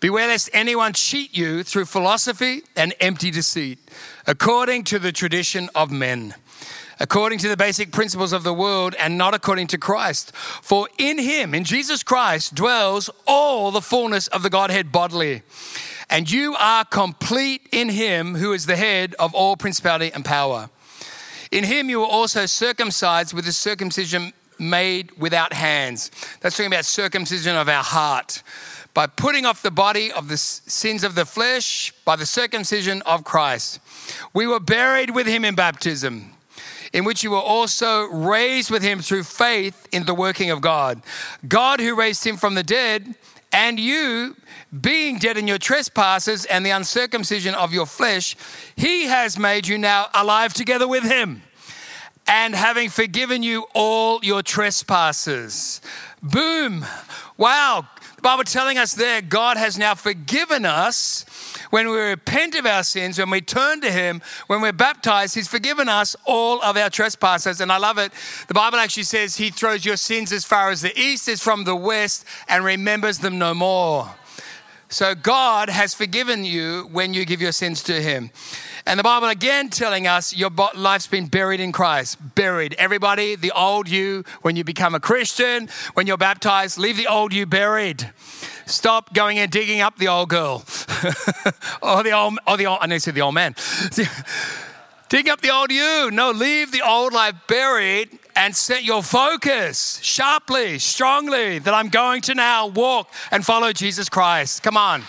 Beware 0.00 0.26
lest 0.26 0.50
anyone 0.52 0.92
cheat 0.92 1.36
you 1.36 1.62
through 1.62 1.84
philosophy 1.84 2.62
and 2.74 2.92
empty 3.00 3.30
deceit, 3.30 3.78
according 4.26 4.82
to 4.84 4.98
the 4.98 5.12
tradition 5.12 5.70
of 5.76 5.92
men, 5.92 6.34
according 6.98 7.38
to 7.38 7.48
the 7.48 7.56
basic 7.56 7.92
principles 7.92 8.32
of 8.32 8.42
the 8.42 8.52
world, 8.52 8.96
and 8.98 9.16
not 9.16 9.32
according 9.32 9.68
to 9.68 9.78
Christ. 9.78 10.34
For 10.34 10.88
in 10.98 11.20
him, 11.20 11.54
in 11.54 11.62
Jesus 11.62 12.02
Christ, 12.02 12.56
dwells 12.56 13.10
all 13.28 13.70
the 13.70 13.80
fullness 13.80 14.26
of 14.26 14.42
the 14.42 14.50
Godhead 14.50 14.90
bodily 14.90 15.42
and 16.12 16.30
you 16.30 16.54
are 16.58 16.84
complete 16.84 17.66
in 17.72 17.88
him 17.88 18.34
who 18.34 18.52
is 18.52 18.66
the 18.66 18.76
head 18.76 19.14
of 19.18 19.34
all 19.34 19.56
principality 19.56 20.12
and 20.12 20.22
power. 20.22 20.68
In 21.50 21.64
him 21.64 21.88
you 21.88 22.00
were 22.00 22.06
also 22.06 22.44
circumcised 22.44 23.32
with 23.32 23.48
a 23.48 23.52
circumcision 23.52 24.34
made 24.58 25.10
without 25.18 25.54
hands. 25.54 26.10
That's 26.40 26.54
talking 26.54 26.70
about 26.70 26.84
circumcision 26.84 27.56
of 27.56 27.66
our 27.66 27.82
heart. 27.82 28.42
By 28.92 29.06
putting 29.06 29.46
off 29.46 29.62
the 29.62 29.70
body 29.70 30.12
of 30.12 30.28
the 30.28 30.36
sins 30.36 31.02
of 31.02 31.14
the 31.14 31.24
flesh 31.24 31.94
by 32.04 32.16
the 32.16 32.26
circumcision 32.26 33.00
of 33.02 33.24
Christ. 33.24 33.80
We 34.34 34.46
were 34.46 34.60
buried 34.60 35.14
with 35.14 35.26
him 35.26 35.46
in 35.46 35.54
baptism, 35.54 36.34
in 36.92 37.04
which 37.06 37.24
you 37.24 37.30
were 37.30 37.38
also 37.38 38.02
raised 38.02 38.70
with 38.70 38.82
him 38.82 39.00
through 39.00 39.22
faith 39.22 39.88
in 39.92 40.04
the 40.04 40.14
working 40.14 40.50
of 40.50 40.60
God. 40.60 41.00
God 41.48 41.80
who 41.80 41.94
raised 41.94 42.22
him 42.26 42.36
from 42.36 42.54
the 42.54 42.62
dead 42.62 43.14
And 43.52 43.78
you, 43.78 44.36
being 44.80 45.18
dead 45.18 45.36
in 45.36 45.46
your 45.46 45.58
trespasses 45.58 46.46
and 46.46 46.64
the 46.64 46.70
uncircumcision 46.70 47.54
of 47.54 47.72
your 47.72 47.86
flesh, 47.86 48.34
he 48.76 49.04
has 49.04 49.38
made 49.38 49.66
you 49.66 49.76
now 49.76 50.06
alive 50.14 50.54
together 50.54 50.88
with 50.88 51.04
him. 51.04 51.42
And 52.26 52.54
having 52.54 52.88
forgiven 52.88 53.42
you 53.42 53.66
all 53.74 54.20
your 54.22 54.42
trespasses. 54.42 55.80
Boom. 56.22 56.86
Wow. 57.36 57.88
The 58.16 58.22
Bible 58.22 58.44
telling 58.44 58.78
us 58.78 58.94
there, 58.94 59.20
God 59.20 59.56
has 59.56 59.76
now 59.76 59.94
forgiven 59.94 60.64
us 60.64 61.26
when 61.72 61.88
we 61.88 61.98
repent 61.98 62.54
of 62.54 62.66
our 62.66 62.82
sins, 62.82 63.18
when 63.18 63.30
we 63.30 63.40
turn 63.40 63.80
to 63.80 63.90
Him, 63.90 64.20
when 64.46 64.60
we're 64.60 64.74
baptized, 64.74 65.34
He's 65.34 65.48
forgiven 65.48 65.88
us 65.88 66.14
all 66.26 66.60
of 66.60 66.76
our 66.76 66.90
trespasses. 66.90 67.62
And 67.62 67.72
I 67.72 67.78
love 67.78 67.96
it. 67.96 68.12
The 68.46 68.52
Bible 68.52 68.76
actually 68.76 69.04
says 69.04 69.36
He 69.36 69.48
throws 69.48 69.82
your 69.82 69.96
sins 69.96 70.32
as 70.32 70.44
far 70.44 70.68
as 70.68 70.82
the 70.82 70.94
east 71.00 71.28
is 71.28 71.42
from 71.42 71.64
the 71.64 71.74
west 71.74 72.26
and 72.46 72.62
remembers 72.62 73.20
them 73.20 73.38
no 73.38 73.54
more. 73.54 74.10
So 74.90 75.14
God 75.14 75.70
has 75.70 75.94
forgiven 75.94 76.44
you 76.44 76.90
when 76.92 77.14
you 77.14 77.24
give 77.24 77.40
your 77.40 77.52
sins 77.52 77.82
to 77.84 78.02
Him. 78.02 78.32
And 78.86 78.98
the 78.98 79.04
Bible 79.04 79.28
again 79.28 79.70
telling 79.70 80.06
us 80.06 80.34
your 80.34 80.50
life's 80.74 81.06
been 81.06 81.26
buried 81.26 81.60
in 81.60 81.72
Christ. 81.72 82.18
Buried. 82.34 82.74
Everybody, 82.78 83.36
the 83.36 83.52
old 83.52 83.88
you, 83.88 84.24
when 84.42 84.56
you 84.56 84.64
become 84.64 84.94
a 84.94 85.00
Christian, 85.00 85.68
when 85.94 86.06
you're 86.06 86.16
baptized, 86.16 86.78
leave 86.78 86.96
the 86.96 87.06
old 87.06 87.32
you 87.32 87.46
buried. 87.46 88.10
Stop 88.66 89.14
going 89.14 89.38
and 89.38 89.50
digging 89.50 89.80
up 89.80 89.98
the 89.98 90.08
old 90.08 90.28
girl. 90.28 90.64
or 91.82 92.02
the 92.02 92.12
old, 92.12 92.38
or 92.46 92.56
the 92.56 92.66
old, 92.66 92.78
I 92.80 92.86
need 92.86 92.96
to 92.96 93.00
say 93.00 93.10
the 93.12 93.22
old 93.22 93.34
man. 93.34 93.54
Dig 95.08 95.28
up 95.28 95.42
the 95.42 95.50
old 95.50 95.70
you. 95.70 96.10
No, 96.10 96.30
leave 96.30 96.72
the 96.72 96.80
old 96.80 97.12
life 97.12 97.34
buried 97.46 98.18
and 98.34 98.56
set 98.56 98.82
your 98.82 99.02
focus 99.02 100.00
sharply, 100.02 100.78
strongly 100.78 101.58
that 101.58 101.74
I'm 101.74 101.88
going 101.88 102.22
to 102.22 102.34
now 102.34 102.66
walk 102.68 103.12
and 103.30 103.44
follow 103.44 103.72
Jesus 103.72 104.08
Christ. 104.08 104.62
Come 104.62 104.76
on. 104.76 105.02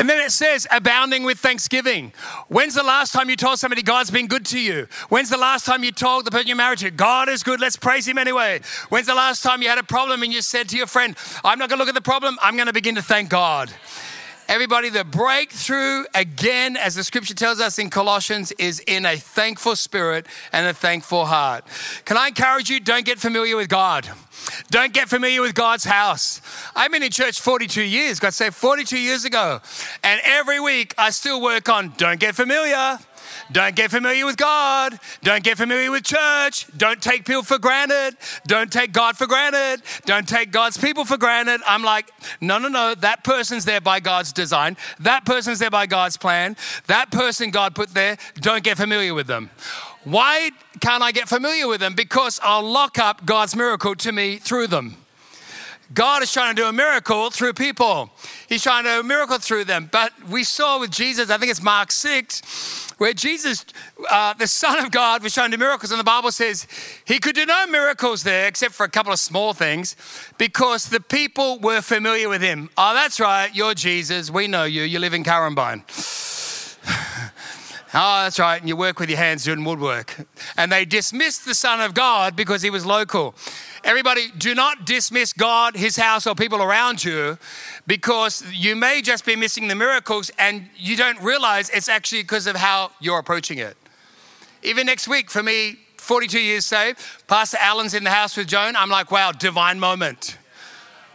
And 0.00 0.08
then 0.08 0.18
it 0.18 0.30
says, 0.30 0.66
abounding 0.70 1.24
with 1.24 1.38
thanksgiving. 1.38 2.14
When's 2.48 2.74
the 2.74 2.82
last 2.82 3.12
time 3.12 3.28
you 3.28 3.36
told 3.36 3.58
somebody 3.58 3.82
God's 3.82 4.10
been 4.10 4.28
good 4.28 4.46
to 4.46 4.58
you? 4.58 4.88
When's 5.10 5.28
the 5.28 5.36
last 5.36 5.66
time 5.66 5.84
you 5.84 5.92
told 5.92 6.24
the 6.24 6.30
person 6.30 6.46
you're 6.46 6.56
married 6.56 6.78
to, 6.78 6.90
God 6.90 7.28
is 7.28 7.42
good, 7.42 7.60
let's 7.60 7.76
praise 7.76 8.08
Him 8.08 8.16
anyway? 8.16 8.62
When's 8.88 9.08
the 9.08 9.14
last 9.14 9.42
time 9.42 9.60
you 9.60 9.68
had 9.68 9.76
a 9.76 9.82
problem 9.82 10.22
and 10.22 10.32
you 10.32 10.40
said 10.40 10.70
to 10.70 10.78
your 10.78 10.86
friend, 10.86 11.14
I'm 11.44 11.58
not 11.58 11.68
gonna 11.68 11.80
look 11.80 11.90
at 11.90 11.94
the 11.94 12.00
problem, 12.00 12.38
I'm 12.40 12.56
gonna 12.56 12.72
begin 12.72 12.94
to 12.94 13.02
thank 13.02 13.28
God? 13.28 13.70
Everybody, 14.48 14.88
the 14.88 15.04
breakthrough, 15.04 16.04
again, 16.14 16.78
as 16.78 16.94
the 16.94 17.04
scripture 17.04 17.34
tells 17.34 17.60
us 17.60 17.78
in 17.78 17.90
Colossians, 17.90 18.52
is 18.52 18.80
in 18.80 19.04
a 19.04 19.18
thankful 19.18 19.76
spirit 19.76 20.26
and 20.50 20.66
a 20.66 20.72
thankful 20.72 21.26
heart. 21.26 21.66
Can 22.06 22.16
I 22.16 22.28
encourage 22.28 22.70
you? 22.70 22.80
Don't 22.80 23.04
get 23.04 23.18
familiar 23.18 23.54
with 23.54 23.68
God. 23.68 24.08
Don't 24.70 24.92
get 24.92 25.08
familiar 25.08 25.40
with 25.40 25.54
God's 25.54 25.84
house. 25.84 26.40
I've 26.74 26.92
been 26.92 27.02
in 27.02 27.10
church 27.10 27.40
42 27.40 27.82
years, 27.82 28.20
got 28.20 28.34
saved 28.34 28.54
42 28.54 28.98
years 28.98 29.24
ago. 29.24 29.60
And 30.02 30.20
every 30.24 30.60
week 30.60 30.94
I 30.98 31.10
still 31.10 31.40
work 31.40 31.68
on 31.68 31.92
don't 31.96 32.20
get 32.20 32.34
familiar. 32.34 32.98
Don't 33.52 33.74
get 33.74 33.90
familiar 33.90 34.26
with 34.26 34.36
God. 34.36 34.98
Don't 35.22 35.42
get 35.42 35.56
familiar 35.56 35.90
with 35.90 36.04
church. 36.04 36.66
Don't 36.76 37.02
take 37.02 37.24
people 37.24 37.42
for 37.42 37.58
granted. 37.58 38.16
Don't 38.46 38.72
take 38.72 38.92
God 38.92 39.16
for 39.16 39.26
granted. 39.26 39.82
Don't 40.04 40.28
take 40.28 40.52
God's 40.52 40.78
people 40.78 41.04
for 41.04 41.16
granted. 41.16 41.60
I'm 41.66 41.82
like, 41.82 42.10
no, 42.40 42.58
no, 42.58 42.68
no. 42.68 42.94
That 42.94 43.24
person's 43.24 43.64
there 43.64 43.80
by 43.80 44.00
God's 44.00 44.32
design. 44.32 44.76
That 45.00 45.24
person's 45.24 45.58
there 45.58 45.70
by 45.70 45.86
God's 45.86 46.16
plan. 46.16 46.56
That 46.86 47.10
person 47.10 47.50
God 47.50 47.74
put 47.74 47.92
there, 47.94 48.18
don't 48.36 48.62
get 48.62 48.76
familiar 48.76 49.14
with 49.14 49.26
them. 49.26 49.50
Why 50.04 50.50
can't 50.80 51.02
I 51.02 51.12
get 51.12 51.28
familiar 51.28 51.68
with 51.68 51.80
them? 51.80 51.94
Because 51.94 52.40
I'll 52.42 52.62
lock 52.62 52.98
up 52.98 53.26
God's 53.26 53.54
miracle 53.54 53.94
to 53.96 54.12
me 54.12 54.36
through 54.36 54.68
them. 54.68 54.96
God 55.92 56.22
is 56.22 56.32
trying 56.32 56.54
to 56.54 56.62
do 56.62 56.68
a 56.68 56.72
miracle 56.72 57.30
through 57.30 57.52
people. 57.54 58.10
He's 58.48 58.62
trying 58.62 58.84
to 58.84 58.90
do 58.90 59.00
a 59.00 59.02
miracle 59.02 59.38
through 59.38 59.64
them. 59.64 59.88
But 59.90 60.12
we 60.28 60.44
saw 60.44 60.78
with 60.78 60.92
Jesus, 60.92 61.30
I 61.30 61.36
think 61.36 61.50
it's 61.50 61.62
Mark 61.62 61.90
6, 61.90 62.94
where 62.98 63.12
Jesus, 63.12 63.66
uh, 64.08 64.32
the 64.34 64.46
Son 64.46 64.84
of 64.84 64.92
God, 64.92 65.22
was 65.22 65.34
trying 65.34 65.50
to 65.50 65.56
do 65.56 65.60
miracles. 65.60 65.90
And 65.90 65.98
the 65.98 66.04
Bible 66.04 66.30
says 66.30 66.68
he 67.04 67.18
could 67.18 67.34
do 67.34 67.44
no 67.44 67.66
miracles 67.66 68.22
there 68.22 68.46
except 68.46 68.72
for 68.72 68.84
a 68.84 68.88
couple 68.88 69.12
of 69.12 69.18
small 69.18 69.52
things 69.52 69.96
because 70.38 70.88
the 70.90 71.00
people 71.00 71.58
were 71.58 71.80
familiar 71.80 72.28
with 72.28 72.40
him. 72.40 72.70
Oh, 72.78 72.94
that's 72.94 73.18
right. 73.18 73.50
You're 73.52 73.74
Jesus. 73.74 74.30
We 74.30 74.46
know 74.46 74.64
you. 74.64 74.84
You 74.84 75.00
live 75.00 75.12
in 75.12 75.24
Currambine. 75.24 75.82
Oh, 77.92 78.22
that's 78.22 78.38
right. 78.38 78.60
And 78.60 78.68
you 78.68 78.76
work 78.76 79.00
with 79.00 79.08
your 79.10 79.18
hands 79.18 79.44
doing 79.44 79.64
woodwork. 79.64 80.26
And 80.56 80.70
they 80.70 80.84
dismissed 80.84 81.44
the 81.44 81.54
Son 81.54 81.80
of 81.80 81.92
God 81.92 82.36
because 82.36 82.62
he 82.62 82.70
was 82.70 82.86
local. 82.86 83.34
Everybody, 83.82 84.30
do 84.38 84.54
not 84.54 84.84
dismiss 84.84 85.32
God, 85.32 85.76
his 85.76 85.96
house, 85.96 86.26
or 86.26 86.36
people 86.36 86.62
around 86.62 87.02
you 87.02 87.36
because 87.88 88.44
you 88.52 88.76
may 88.76 89.02
just 89.02 89.24
be 89.24 89.34
missing 89.34 89.66
the 89.66 89.74
miracles 89.74 90.30
and 90.38 90.68
you 90.76 90.96
don't 90.96 91.20
realize 91.20 91.68
it's 91.70 91.88
actually 91.88 92.22
because 92.22 92.46
of 92.46 92.54
how 92.54 92.92
you're 93.00 93.18
approaching 93.18 93.58
it. 93.58 93.76
Even 94.62 94.86
next 94.86 95.08
week, 95.08 95.30
for 95.30 95.42
me, 95.42 95.78
42 95.96 96.38
years 96.38 96.66
saved, 96.66 97.00
Pastor 97.26 97.56
Alan's 97.60 97.94
in 97.94 98.04
the 98.04 98.10
house 98.10 98.36
with 98.36 98.46
Joan. 98.46 98.76
I'm 98.76 98.90
like, 98.90 99.10
wow, 99.10 99.32
divine 99.32 99.80
moment. 99.80 100.38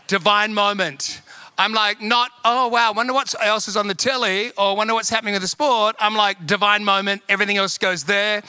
Divine 0.07 0.53
moment. 0.53 1.21
I'm 1.57 1.71
like, 1.71 2.01
not, 2.01 2.31
oh, 2.43 2.67
wow, 2.67 2.91
wonder 2.93 3.13
what 3.13 3.33
else 3.41 3.67
is 3.67 3.77
on 3.77 3.87
the 3.87 3.95
telly 3.95 4.51
or 4.57 4.75
wonder 4.75 4.93
what's 4.93 5.09
happening 5.09 5.33
with 5.33 5.41
the 5.41 5.47
sport. 5.47 5.95
I'm 5.99 6.15
like, 6.15 6.45
divine 6.45 6.83
moment, 6.83 7.21
everything 7.29 7.57
else 7.57 7.77
goes 7.77 8.03
there. 8.03 8.43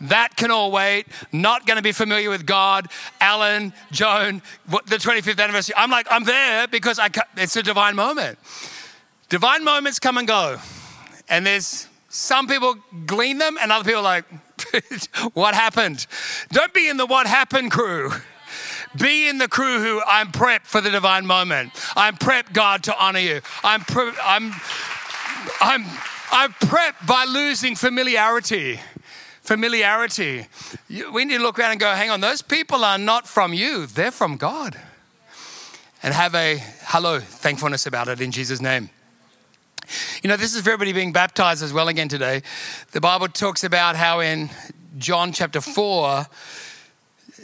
That 0.00 0.36
can 0.36 0.50
all 0.50 0.70
wait. 0.70 1.06
Not 1.32 1.66
going 1.66 1.76
to 1.76 1.82
be 1.82 1.92
familiar 1.92 2.30
with 2.30 2.46
God, 2.46 2.88
Alan, 3.20 3.72
Joan, 3.90 4.42
the 4.68 4.96
25th 4.96 5.42
anniversary. 5.42 5.74
I'm 5.76 5.90
like, 5.90 6.06
I'm 6.10 6.24
there 6.24 6.68
because 6.68 6.98
I, 6.98 7.08
it's 7.36 7.56
a 7.56 7.62
divine 7.62 7.96
moment. 7.96 8.38
Divine 9.28 9.64
moments 9.64 9.98
come 9.98 10.18
and 10.18 10.28
go. 10.28 10.58
And 11.28 11.44
there's 11.44 11.88
some 12.08 12.46
people 12.46 12.76
glean 13.06 13.38
them 13.38 13.56
and 13.60 13.72
other 13.72 13.84
people 13.84 14.02
like, 14.02 14.24
what 15.32 15.54
happened? 15.54 16.06
Don't 16.50 16.72
be 16.72 16.88
in 16.88 16.96
the 16.96 17.06
what 17.06 17.26
happened 17.26 17.72
crew. 17.72 18.12
Be 18.98 19.28
in 19.28 19.38
the 19.38 19.48
crew 19.48 19.80
who 19.80 20.02
I'm 20.06 20.30
prepped 20.32 20.66
for 20.66 20.80
the 20.80 20.90
divine 20.90 21.26
moment. 21.26 21.72
I'm 21.96 22.16
prepped, 22.16 22.52
God, 22.52 22.82
to 22.84 23.02
honor 23.02 23.18
you. 23.18 23.40
I'm, 23.64 23.80
pre- 23.82 24.12
I'm, 24.22 24.52
I'm, 25.60 25.84
I'm 26.30 26.52
prepped 26.54 27.06
by 27.06 27.24
losing 27.24 27.74
familiarity. 27.74 28.80
Familiarity. 29.42 30.46
We 31.12 31.24
need 31.24 31.38
to 31.38 31.42
look 31.42 31.58
around 31.58 31.72
and 31.72 31.80
go, 31.80 31.92
hang 31.92 32.10
on, 32.10 32.20
those 32.20 32.42
people 32.42 32.84
are 32.84 32.98
not 32.98 33.26
from 33.26 33.52
you, 33.52 33.86
they're 33.86 34.10
from 34.10 34.36
God. 34.36 34.78
And 36.02 36.12
have 36.12 36.34
a 36.34 36.58
hello, 36.86 37.20
thankfulness 37.20 37.86
about 37.86 38.08
it 38.08 38.20
in 38.20 38.32
Jesus' 38.32 38.60
name. 38.60 38.90
You 40.22 40.28
know, 40.28 40.36
this 40.36 40.54
is 40.54 40.62
for 40.62 40.70
everybody 40.70 40.92
being 40.92 41.12
baptized 41.12 41.62
as 41.62 41.72
well 41.72 41.88
again 41.88 42.08
today. 42.08 42.42
The 42.92 43.00
Bible 43.00 43.28
talks 43.28 43.64
about 43.64 43.96
how 43.96 44.20
in 44.20 44.50
John 44.98 45.32
chapter 45.32 45.60
4, 45.60 46.26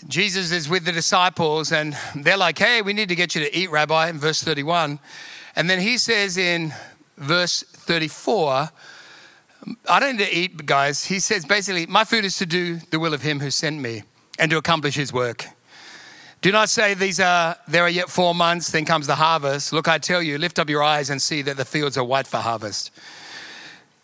Jesus 0.06 0.52
is 0.52 0.68
with 0.68 0.84
the 0.84 0.92
disciples 0.92 1.72
and 1.72 1.96
they're 2.14 2.36
like, 2.36 2.58
hey, 2.58 2.82
we 2.82 2.92
need 2.92 3.08
to 3.08 3.14
get 3.14 3.34
you 3.34 3.40
to 3.42 3.56
eat, 3.56 3.70
Rabbi, 3.70 4.08
in 4.08 4.18
verse 4.18 4.42
31. 4.42 4.98
And 5.56 5.68
then 5.68 5.80
he 5.80 5.98
says 5.98 6.36
in 6.36 6.72
verse 7.16 7.62
34, 7.62 8.70
I 9.88 10.00
don't 10.00 10.16
need 10.16 10.24
to 10.24 10.34
eat, 10.34 10.66
guys. 10.66 11.04
He 11.04 11.18
says 11.18 11.44
basically, 11.44 11.86
my 11.86 12.04
food 12.04 12.24
is 12.24 12.36
to 12.36 12.46
do 12.46 12.76
the 12.90 12.98
will 12.98 13.12
of 13.12 13.22
him 13.22 13.40
who 13.40 13.50
sent 13.50 13.80
me 13.80 14.04
and 14.38 14.50
to 14.50 14.56
accomplish 14.56 14.94
his 14.94 15.12
work. 15.12 15.46
Do 16.40 16.52
not 16.52 16.68
say 16.68 16.94
these 16.94 17.18
are 17.18 17.56
there 17.66 17.82
are 17.82 17.90
yet 17.90 18.08
four 18.08 18.32
months, 18.34 18.70
then 18.70 18.84
comes 18.84 19.08
the 19.08 19.16
harvest. 19.16 19.72
Look, 19.72 19.88
I 19.88 19.98
tell 19.98 20.22
you, 20.22 20.38
lift 20.38 20.60
up 20.60 20.70
your 20.70 20.84
eyes 20.84 21.10
and 21.10 21.20
see 21.20 21.42
that 21.42 21.56
the 21.56 21.64
fields 21.64 21.98
are 21.98 22.04
white 22.04 22.28
for 22.28 22.36
harvest. 22.36 22.92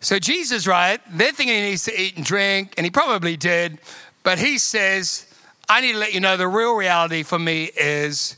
So 0.01 0.19
Jesus, 0.19 0.67
right? 0.67 0.99
They're 1.09 1.31
thinking 1.31 1.55
he 1.55 1.61
needs 1.61 1.85
to 1.85 1.99
eat 1.99 2.17
and 2.17 2.25
drink, 2.25 2.73
and 2.75 2.85
he 2.85 2.91
probably 2.91 3.37
did, 3.37 3.79
but 4.23 4.37
he 4.37 4.57
says, 4.57 5.24
I 5.67 5.81
need 5.81 5.93
to 5.93 5.97
let 5.97 6.13
you 6.13 6.19
know 6.19 6.37
the 6.37 6.47
real 6.47 6.75
reality 6.75 7.23
for 7.23 7.39
me 7.39 7.71
is 7.75 8.37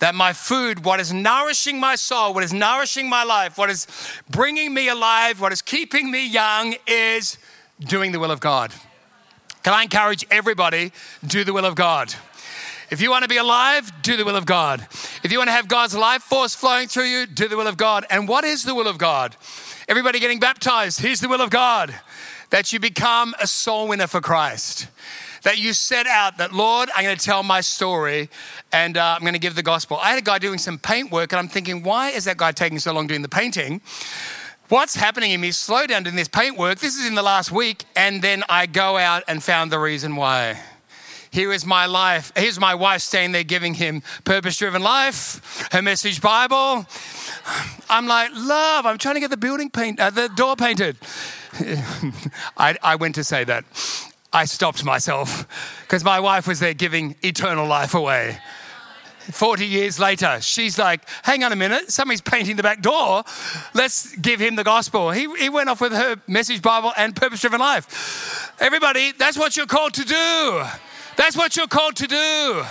that 0.00 0.14
my 0.14 0.32
food, 0.32 0.84
what 0.84 0.98
is 0.98 1.12
nourishing 1.12 1.78
my 1.78 1.94
soul, 1.94 2.34
what 2.34 2.42
is 2.42 2.52
nourishing 2.52 3.08
my 3.08 3.22
life, 3.22 3.56
what 3.56 3.70
is 3.70 3.86
bringing 4.28 4.74
me 4.74 4.88
alive, 4.88 5.40
what 5.40 5.52
is 5.52 5.62
keeping 5.62 6.10
me 6.10 6.26
young 6.26 6.74
is 6.86 7.38
doing 7.78 8.10
the 8.10 8.18
will 8.18 8.30
of 8.30 8.40
God. 8.40 8.72
Can 9.62 9.74
I 9.74 9.82
encourage 9.82 10.24
everybody, 10.30 10.92
do 11.24 11.44
the 11.44 11.52
will 11.52 11.66
of 11.66 11.74
God? 11.74 12.14
If 12.90 13.00
you 13.00 13.10
want 13.10 13.22
to 13.22 13.28
be 13.28 13.36
alive, 13.36 13.92
do 14.02 14.16
the 14.16 14.24
will 14.24 14.34
of 14.34 14.46
God. 14.46 14.80
If 15.22 15.30
you 15.30 15.38
want 15.38 15.48
to 15.48 15.52
have 15.52 15.68
God's 15.68 15.94
life 15.94 16.22
force 16.22 16.56
flowing 16.56 16.88
through 16.88 17.04
you, 17.04 17.26
do 17.26 17.46
the 17.46 17.56
will 17.56 17.68
of 17.68 17.76
God. 17.76 18.04
And 18.10 18.26
what 18.26 18.42
is 18.42 18.64
the 18.64 18.74
will 18.74 18.88
of 18.88 18.98
God? 18.98 19.36
Everybody 19.86 20.18
getting 20.18 20.40
baptized, 20.40 21.00
here's 21.00 21.20
the 21.20 21.28
will 21.28 21.40
of 21.40 21.50
God 21.50 21.94
that 22.48 22.72
you 22.72 22.80
become 22.80 23.32
a 23.40 23.46
soul 23.46 23.86
winner 23.86 24.08
for 24.08 24.20
Christ 24.20 24.88
that 25.42 25.58
you 25.58 25.72
set 25.72 26.06
out 26.06 26.38
that, 26.38 26.52
Lord, 26.52 26.90
I'm 26.94 27.04
going 27.04 27.16
to 27.16 27.24
tell 27.24 27.42
my 27.42 27.60
story 27.60 28.28
and 28.72 28.96
uh, 28.96 29.14
I'm 29.16 29.22
going 29.22 29.34
to 29.34 29.38
give 29.38 29.54
the 29.54 29.62
gospel. 29.62 29.98
I 29.98 30.10
had 30.10 30.18
a 30.18 30.22
guy 30.22 30.38
doing 30.38 30.58
some 30.58 30.78
paint 30.78 31.10
work 31.10 31.32
and 31.32 31.38
I'm 31.38 31.48
thinking, 31.48 31.82
why 31.82 32.10
is 32.10 32.24
that 32.24 32.36
guy 32.36 32.52
taking 32.52 32.78
so 32.78 32.92
long 32.92 33.06
doing 33.06 33.22
the 33.22 33.28
painting? 33.28 33.80
What's 34.68 34.94
happening 34.94 35.32
in 35.32 35.40
me? 35.40 35.50
Slow 35.50 35.86
down 35.86 36.04
doing 36.04 36.16
this 36.16 36.28
paint 36.28 36.56
work. 36.56 36.78
This 36.78 36.96
is 36.96 37.06
in 37.06 37.16
the 37.16 37.22
last 37.22 37.50
week. 37.50 37.84
And 37.96 38.22
then 38.22 38.44
I 38.48 38.66
go 38.66 38.96
out 38.96 39.24
and 39.26 39.42
found 39.42 39.72
the 39.72 39.80
reason 39.80 40.14
why. 40.14 40.60
Here 41.32 41.52
is 41.52 41.64
my 41.64 41.86
life. 41.86 42.32
Here's 42.36 42.58
my 42.58 42.74
wife 42.74 43.02
staying 43.02 43.32
there 43.32 43.44
giving 43.44 43.74
him 43.74 44.02
purpose 44.24 44.58
driven 44.58 44.82
life, 44.82 45.68
her 45.70 45.80
message 45.80 46.20
Bible. 46.20 46.86
I'm 47.88 48.06
like, 48.06 48.30
love, 48.34 48.84
I'm 48.84 48.98
trying 48.98 49.14
to 49.14 49.20
get 49.20 49.30
the 49.30 49.36
building 49.36 49.70
paint, 49.70 50.00
uh, 50.00 50.10
the 50.10 50.28
door 50.28 50.56
painted. 50.56 50.96
I, 52.56 52.76
I 52.82 52.96
went 52.96 53.14
to 53.14 53.24
say 53.24 53.44
that. 53.44 53.64
I 54.32 54.44
stopped 54.44 54.84
myself 54.84 55.46
because 55.82 56.04
my 56.04 56.20
wife 56.20 56.46
was 56.46 56.60
there 56.60 56.74
giving 56.74 57.16
eternal 57.22 57.66
life 57.66 57.94
away. 57.94 58.38
40 59.30 59.66
years 59.66 59.98
later, 59.98 60.38
she's 60.40 60.78
like, 60.78 61.02
hang 61.22 61.44
on 61.44 61.52
a 61.52 61.56
minute, 61.56 61.90
somebody's 61.90 62.20
painting 62.20 62.56
the 62.56 62.62
back 62.62 62.80
door. 62.80 63.22
Let's 63.74 64.16
give 64.16 64.40
him 64.40 64.56
the 64.56 64.64
gospel. 64.64 65.10
He, 65.10 65.28
he 65.36 65.48
went 65.48 65.68
off 65.68 65.80
with 65.80 65.92
her 65.92 66.16
message 66.26 66.62
Bible 66.62 66.92
and 66.96 67.14
purpose 67.14 67.40
driven 67.40 67.60
life. 67.60 68.54
Everybody, 68.60 69.12
that's 69.12 69.36
what 69.36 69.56
you're 69.56 69.66
called 69.66 69.94
to 69.94 70.04
do. 70.04 70.64
That's 71.16 71.36
what 71.36 71.56
you're 71.56 71.66
called 71.68 71.96
to 71.96 72.06
do. 72.06 72.62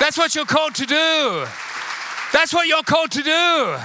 That's 0.00 0.18
what 0.18 0.34
you're 0.34 0.44
called 0.44 0.74
to 0.76 0.86
do. 0.86 1.46
That's 2.32 2.52
what 2.52 2.66
you're 2.66 2.82
called 2.82 3.12
to 3.12 3.22
do. 3.22 3.78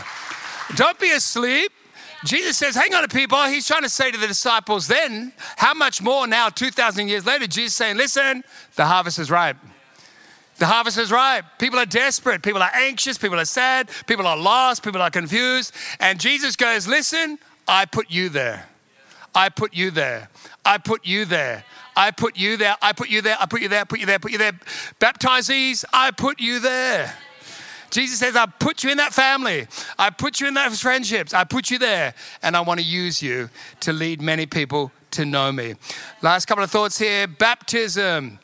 Don't 0.76 1.00
be 1.00 1.12
asleep. 1.12 1.72
Jesus 2.28 2.58
says, 2.58 2.76
hang 2.76 2.94
on 2.94 3.02
to 3.02 3.08
people. 3.08 3.42
He's 3.46 3.66
trying 3.66 3.84
to 3.84 3.90
say 3.90 4.12
to 4.12 4.18
the 4.18 4.28
disciples 4.28 4.88
then, 4.88 5.34
how 5.56 5.74
much 5.74 6.02
more 6.02 6.28
now, 6.28 6.50
2,000 6.50 7.08
years 7.08 7.26
later, 7.26 7.48
Jesus 7.48 7.76
saying, 7.76 7.98
listen, 7.98 8.44
the 8.76 8.86
harvest 8.86 9.18
is 9.18 9.32
ripe. 9.32 9.58
The 10.58 10.66
harvest 10.66 10.98
is 10.98 11.12
ripe. 11.12 11.46
People 11.60 11.80
are 11.80 11.86
desperate. 11.86 12.42
People 12.42 12.62
are 12.62 12.72
anxious. 12.74 13.18
People 13.18 13.40
are 13.40 13.46
sad. 13.46 13.90
People 14.08 14.28
are 14.28 14.38
lost. 14.38 14.84
People 14.84 15.02
are 15.02 15.12
confused. 15.12 15.74
And 16.00 16.20
Jesus 16.20 16.56
goes, 16.56 16.88
listen, 16.88 17.38
I 17.68 17.86
put 17.86 18.10
you 18.10 18.30
there. 18.30 18.68
I 19.36 19.50
put 19.50 19.76
you 19.76 19.92
there. 19.92 20.30
I 20.66 20.80
put 20.80 21.06
you 21.06 21.26
there. 21.26 21.64
I 21.96 22.12
put 22.12 22.36
you 22.36 22.56
there. 22.56 22.78
I 22.82 22.92
put 22.92 23.10
you 23.10 23.22
there. 23.22 23.38
I 23.40 23.46
put 23.46 23.62
you 23.62 23.68
there. 23.68 23.80
I 23.80 23.84
put 23.86 24.00
you 24.00 24.06
there. 24.06 24.16
I 24.16 24.18
put 24.18 24.32
you 24.32 24.38
there. 24.38 24.60
Baptizees, 25.00 25.86
I 25.94 26.12
put 26.12 26.40
you 26.40 26.60
there. 26.60 27.14
Jesus 27.98 28.20
says, 28.20 28.36
I 28.36 28.46
put 28.46 28.84
you 28.84 28.92
in 28.92 28.98
that 28.98 29.12
family. 29.12 29.66
I 29.98 30.12
put 30.12 30.40
you 30.40 30.48
in 30.48 30.54
those 30.54 30.80
friendships. 30.80 31.34
I 31.34 31.46
put 31.46 31.72
you 31.72 31.80
there. 31.80 32.14
And 32.44 32.56
I 32.56 32.62
want 32.62 32.80
to 32.80 32.86
use 32.86 33.24
you 33.24 33.50
to 33.80 33.92
lead 33.92 34.22
many 34.22 34.46
people 34.46 34.92
to 35.12 35.26
know 35.26 35.52
me. 35.52 35.74
Last 36.22 36.46
couple 36.46 36.64
of 36.64 36.70
thoughts 36.70 37.00
here. 37.00 37.26
Baptism 37.26 38.38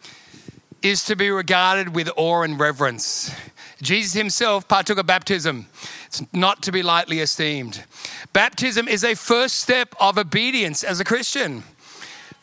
is 0.82 1.06
to 1.06 1.16
be 1.16 1.30
regarded 1.30 1.94
with 1.94 2.10
awe 2.18 2.42
and 2.42 2.60
reverence. 2.60 3.32
Jesus 3.80 4.14
himself 4.14 4.68
partook 4.68 4.98
of 4.98 5.06
baptism. 5.06 5.68
It's 6.08 6.24
not 6.34 6.64
to 6.64 6.72
be 6.72 6.82
lightly 6.82 7.20
esteemed. 7.20 7.84
Baptism 8.34 8.88
is 8.88 9.04
a 9.04 9.14
first 9.14 9.58
step 9.58 9.94
of 10.00 10.18
obedience 10.18 10.84
as 10.84 11.00
a 11.00 11.04
Christian. 11.04 11.62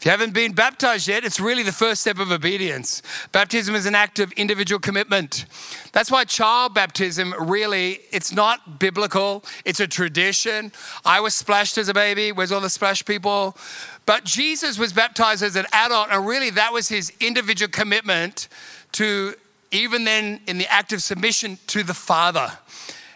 If 0.01 0.07
you 0.07 0.13
haven't 0.13 0.33
been 0.33 0.53
baptized 0.53 1.09
yet, 1.09 1.27
it's 1.27 1.39
really 1.39 1.63
the 1.63 1.73
first 1.73 2.01
step 2.01 2.19
of 2.19 2.33
obedience. 2.33 3.03
Baptism 3.33 3.75
is 3.75 3.85
an 3.85 3.95
act 3.95 4.19
of 4.19 4.33
individual 4.33 4.81
commitment. 4.81 5.45
That's 5.93 6.11
why 6.11 6.25
child 6.25 6.73
baptism 6.73 7.35
really, 7.39 8.01
it's 8.11 8.33
not 8.33 8.79
biblical. 8.79 9.45
It's 9.67 9.79
a 9.79 9.87
tradition. 9.87 10.73
I 11.05 11.21
was 11.21 11.35
splashed 11.35 11.77
as 11.77 11.91
a 11.91 11.93
baby. 11.93 12.33
Where's 12.33 12.51
all 12.51 12.63
the 12.63 12.71
splash 12.71 13.05
people? 13.05 13.59
But 14.07 14.25
Jesus 14.25 14.79
was 14.79 14.95
baptized 14.95 15.43
as 15.43 15.55
an 15.55 15.67
adult, 15.71 16.09
and 16.11 16.27
really 16.27 16.49
that 16.49 16.73
was 16.73 16.89
his 16.89 17.13
individual 17.21 17.71
commitment 17.71 18.49
to 18.93 19.35
even 19.71 20.05
then 20.05 20.41
in 20.47 20.57
the 20.57 20.73
act 20.73 20.95
of 20.95 21.03
submission 21.03 21.59
to 21.67 21.83
the 21.83 21.93
Father. 21.93 22.51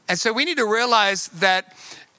And 0.06 0.18
so 0.18 0.34
we 0.34 0.44
need 0.44 0.58
to 0.58 0.70
realize 0.70 1.28
that 1.28 1.74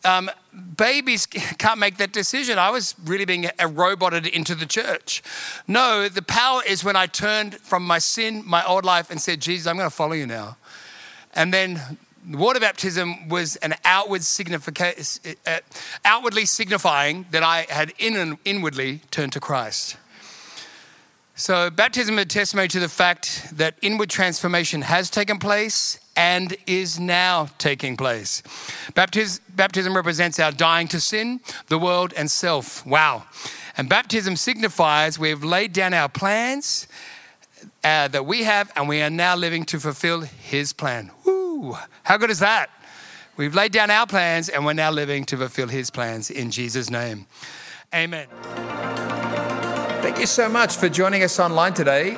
um, 0.06 0.30
babies 0.78 1.26
can't 1.58 1.80
make 1.80 1.98
that 1.98 2.12
decision. 2.14 2.58
I 2.58 2.70
was 2.70 2.96
really 3.04 3.26
being 3.26 3.50
a 3.60 3.68
roboted 3.68 4.28
into 4.28 4.56
the 4.56 4.66
church. 4.66 5.24
No, 5.68 6.08
the 6.08 6.22
power 6.22 6.62
is 6.66 6.84
when 6.84 6.96
I 6.96 7.08
turned 7.08 7.56
from 7.56 7.86
my 7.86 8.00
sin, 8.00 8.44
my 8.46 8.66
old 8.66 8.86
life, 8.86 9.10
and 9.10 9.20
said, 9.20 9.42
Jesus, 9.42 9.68
I'm 9.68 9.78
going 9.78 9.90
to 9.90 9.96
follow 9.96 10.14
you 10.14 10.28
now. 10.28 10.58
And 11.34 11.54
then 11.54 11.98
water 12.32 12.60
baptism 12.60 13.30
was 13.30 13.56
an 13.58 13.76
outward 13.84 14.22
significa- 14.22 15.36
uh, 15.46 15.60
outwardly 16.04 16.46
signifying 16.46 17.26
that 17.32 17.44
I 17.44 17.66
had 17.70 17.94
in 18.00 18.16
and 18.16 18.38
inwardly 18.46 19.02
turned 19.12 19.34
to 19.34 19.40
Christ. 19.40 19.98
So, 21.38 21.70
baptism 21.70 22.18
is 22.18 22.24
a 22.24 22.28
testimony 22.28 22.70
to 22.70 22.80
the 22.80 22.88
fact 22.88 23.50
that 23.58 23.76
inward 23.82 24.10
transformation 24.10 24.84
has 24.84 25.10
taken 25.10 25.38
place 25.38 26.00
and 26.16 26.56
is 26.66 27.00
now 27.00 27.50
taking 27.58 27.98
place. 27.98 28.42
Baptism, 28.94 29.44
baptism 29.56 29.96
represents 29.96 30.40
our 30.40 30.52
dying 30.52 30.88
to 30.90 31.00
sin, 31.00 31.42
the 31.68 31.78
world, 31.78 32.14
and 32.16 32.32
self. 32.32 32.86
Wow. 32.86 33.26
And 33.78 33.90
baptism 33.90 34.36
signifies 34.36 35.20
we've 35.20 35.44
laid 35.44 35.74
down 35.74 35.94
our 35.94 36.10
plans 36.10 36.88
uh, 37.84 38.08
that 38.08 38.26
we 38.26 38.44
have, 38.44 38.72
and 38.76 38.88
we 38.88 39.02
are 39.02 39.10
now 39.10 39.36
living 39.36 39.66
to 39.66 39.80
fulfill 39.80 40.22
His 40.22 40.74
plan. 40.74 41.12
Woo! 41.26 41.76
How 42.04 42.18
good 42.18 42.30
is 42.30 42.40
that? 42.40 42.70
We've 43.38 43.54
laid 43.54 43.74
down 43.74 43.90
our 43.90 44.08
plans, 44.08 44.48
and 44.50 44.66
we're 44.66 44.74
now 44.74 44.92
living 44.92 45.26
to 45.26 45.38
fulfill 45.38 45.68
His 45.68 45.90
plans 45.90 46.30
in 46.30 46.52
Jesus' 46.52 46.90
name. 46.90 47.28
Amen. 47.94 48.28
Thank 50.02 50.20
you 50.20 50.26
so 50.26 50.48
much 50.48 50.76
for 50.76 50.88
joining 50.88 51.24
us 51.24 51.40
online 51.40 51.74
today. 51.74 52.18